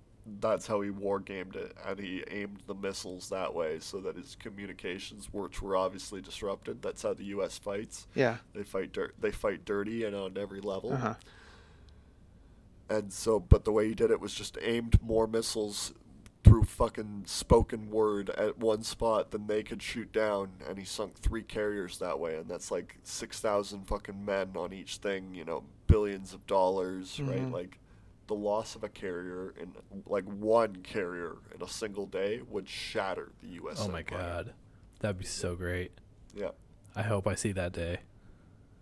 [0.41, 4.37] that's how he wargamed it, and he aimed the missiles that way so that his
[4.37, 6.81] communications, which were obviously disrupted.
[6.81, 7.59] That's how the U.S.
[7.59, 8.07] fights.
[8.15, 8.37] Yeah.
[8.55, 9.15] They fight dirt.
[9.21, 10.93] They fight dirty and on every level.
[10.93, 11.15] Uh huh.
[12.89, 15.93] And so, but the way he did it was just aimed more missiles
[16.45, 21.17] through fucking spoken word at one spot than they could shoot down, and he sunk
[21.19, 25.35] three carriers that way, and that's like six thousand fucking men on each thing.
[25.35, 27.41] You know, billions of dollars, right?
[27.41, 27.53] Mhm.
[27.53, 27.79] Like
[28.27, 29.73] the loss of a carrier in
[30.07, 33.79] like one carrier in a single day would shatter the U.S.
[33.81, 34.19] Oh my empire.
[34.19, 34.55] god.
[35.01, 35.93] That'd be so great.
[36.35, 36.51] Yeah,
[36.95, 37.99] I hope I see that day.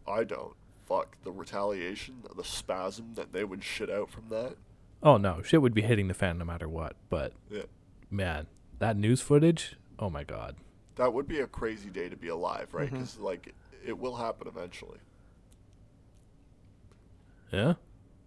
[0.07, 0.55] I don't.
[0.87, 4.57] Fuck the retaliation, the spasm that they would shit out from that.
[5.03, 6.97] Oh no, shit would be hitting the fan no matter what.
[7.11, 7.63] But Yeah.
[8.11, 8.47] man,
[8.79, 9.77] that news footage.
[9.99, 10.57] Oh my god.
[10.97, 12.91] That would be a crazy day to be alive, right?
[12.91, 14.99] Because like it will happen eventually.
[17.51, 17.75] Yeah.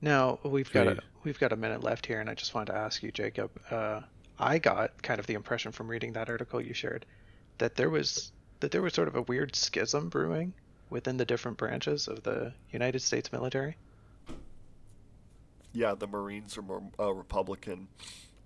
[0.02, 2.78] Now we've got a we've got a minute left here, and I just wanted to
[2.78, 3.52] ask you, Jacob.
[3.72, 4.02] Uh,
[4.38, 7.06] I got kind of the impression from reading that article you shared
[7.58, 10.54] that there was that there was sort of a weird schism brewing
[10.90, 13.78] within the different branches of the United States military.
[15.76, 17.88] Yeah, the Marines are more uh, Republican,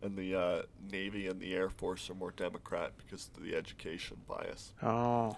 [0.02, 0.62] and the uh,
[0.92, 4.74] Navy and the Air Force are more Democrat because of the education bias.
[4.84, 5.38] Oh,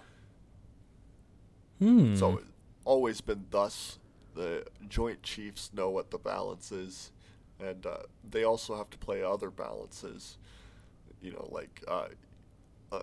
[1.78, 2.12] Hmm.
[2.12, 2.44] It's always,
[2.84, 3.98] always been thus.
[4.34, 7.12] The Joint Chiefs know what the balance is,
[7.60, 10.38] and uh, they also have to play other balances.
[11.20, 12.06] You know, like uh,
[12.90, 13.02] uh,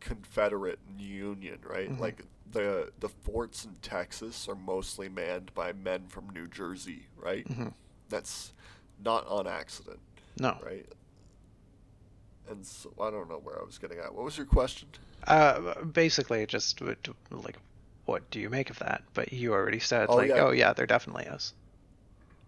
[0.00, 1.90] Confederate and Union, right?
[1.90, 2.00] Mhm.
[2.00, 7.46] Like the the forts in Texas are mostly manned by men from New Jersey, right?
[7.46, 7.68] hmm
[8.10, 8.52] That's
[9.02, 9.98] not on accident,
[10.38, 10.58] no.
[10.64, 10.86] right?
[12.50, 14.14] And so I don't know where I was getting at.
[14.14, 14.88] What was your question?
[15.26, 16.80] Uh, basically, just
[17.30, 17.56] like,
[18.06, 19.02] what do you make of that?
[19.14, 20.44] But you already said, Oh, like, yeah.
[20.44, 21.54] oh yeah, there definitely is.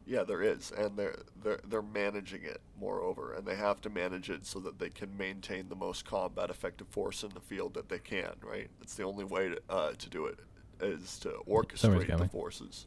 [0.04, 2.60] Yeah, there is, and they're they're they're managing it.
[2.80, 6.50] Moreover, and they have to manage it so that they can maintain the most combat
[6.50, 8.32] effective force in the field that they can.
[8.42, 8.68] Right?
[8.80, 10.40] It's the only way to uh, to do it
[10.80, 12.28] is to orchestrate the coming.
[12.28, 12.86] forces.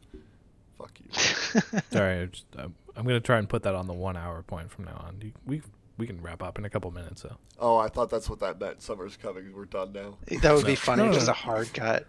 [0.78, 1.80] Fuck you.
[1.90, 2.64] Sorry, I, just, I,
[2.96, 5.32] I'm gonna try and put that on the one hour point from now on.
[5.46, 5.62] We
[5.98, 7.22] we can wrap up in a couple minutes.
[7.22, 8.82] So Oh, I thought that's what that meant.
[8.82, 9.52] Summer's coming.
[9.54, 10.18] We're done now.
[10.42, 11.32] That would be funny, No, no, just no.
[11.32, 12.06] a hard cut.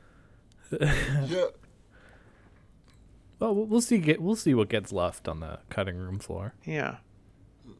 [0.81, 1.45] yeah.
[3.39, 3.99] well, we'll we'll see.
[3.99, 6.53] Get we'll see what gets left on the cutting room floor.
[6.65, 6.97] Yeah.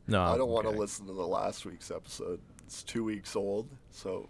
[0.08, 2.40] No, I don't want to listen to the last week's episode.
[2.66, 4.30] It's two weeks old, so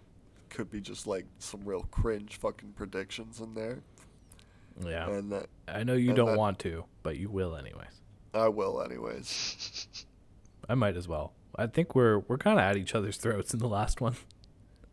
[0.49, 3.81] could be just like some real cringe fucking predictions in there.
[4.85, 7.87] Yeah, And that I know you and don't that- want to, but you will anyways.
[8.33, 9.87] I will anyways.
[10.69, 11.33] I might as well.
[11.55, 14.15] I think we're we're kind of at each other's throats in the last one.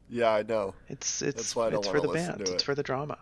[0.08, 0.74] Yeah, I know.
[0.88, 2.38] It's it's That's why I don't it's for the band.
[2.38, 2.62] to It's it.
[2.62, 3.18] for the drama.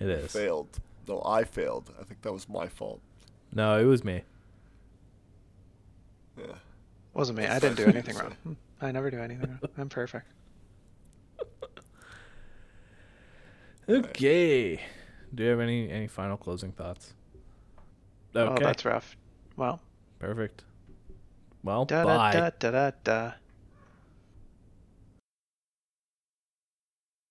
[0.00, 0.32] It is.
[0.32, 0.78] Failed.
[1.06, 1.90] No, I failed.
[2.00, 3.00] I think that was my fault.
[3.52, 4.22] No, it was me.
[6.38, 6.46] Yeah.
[7.12, 7.46] Wasn't me.
[7.46, 8.36] I didn't do nice of you anything wrong.
[8.42, 8.52] Hmm.
[8.80, 9.60] I never do anything wrong.
[9.76, 10.26] I'm perfect.
[13.88, 14.80] Okay.
[15.34, 17.14] Do you have any any final closing thoughts?
[18.34, 19.16] Oh, that's rough.
[19.56, 19.80] Well,
[20.18, 20.64] Perfect.
[21.62, 22.32] Well, da bye.
[22.32, 23.32] da da da da da.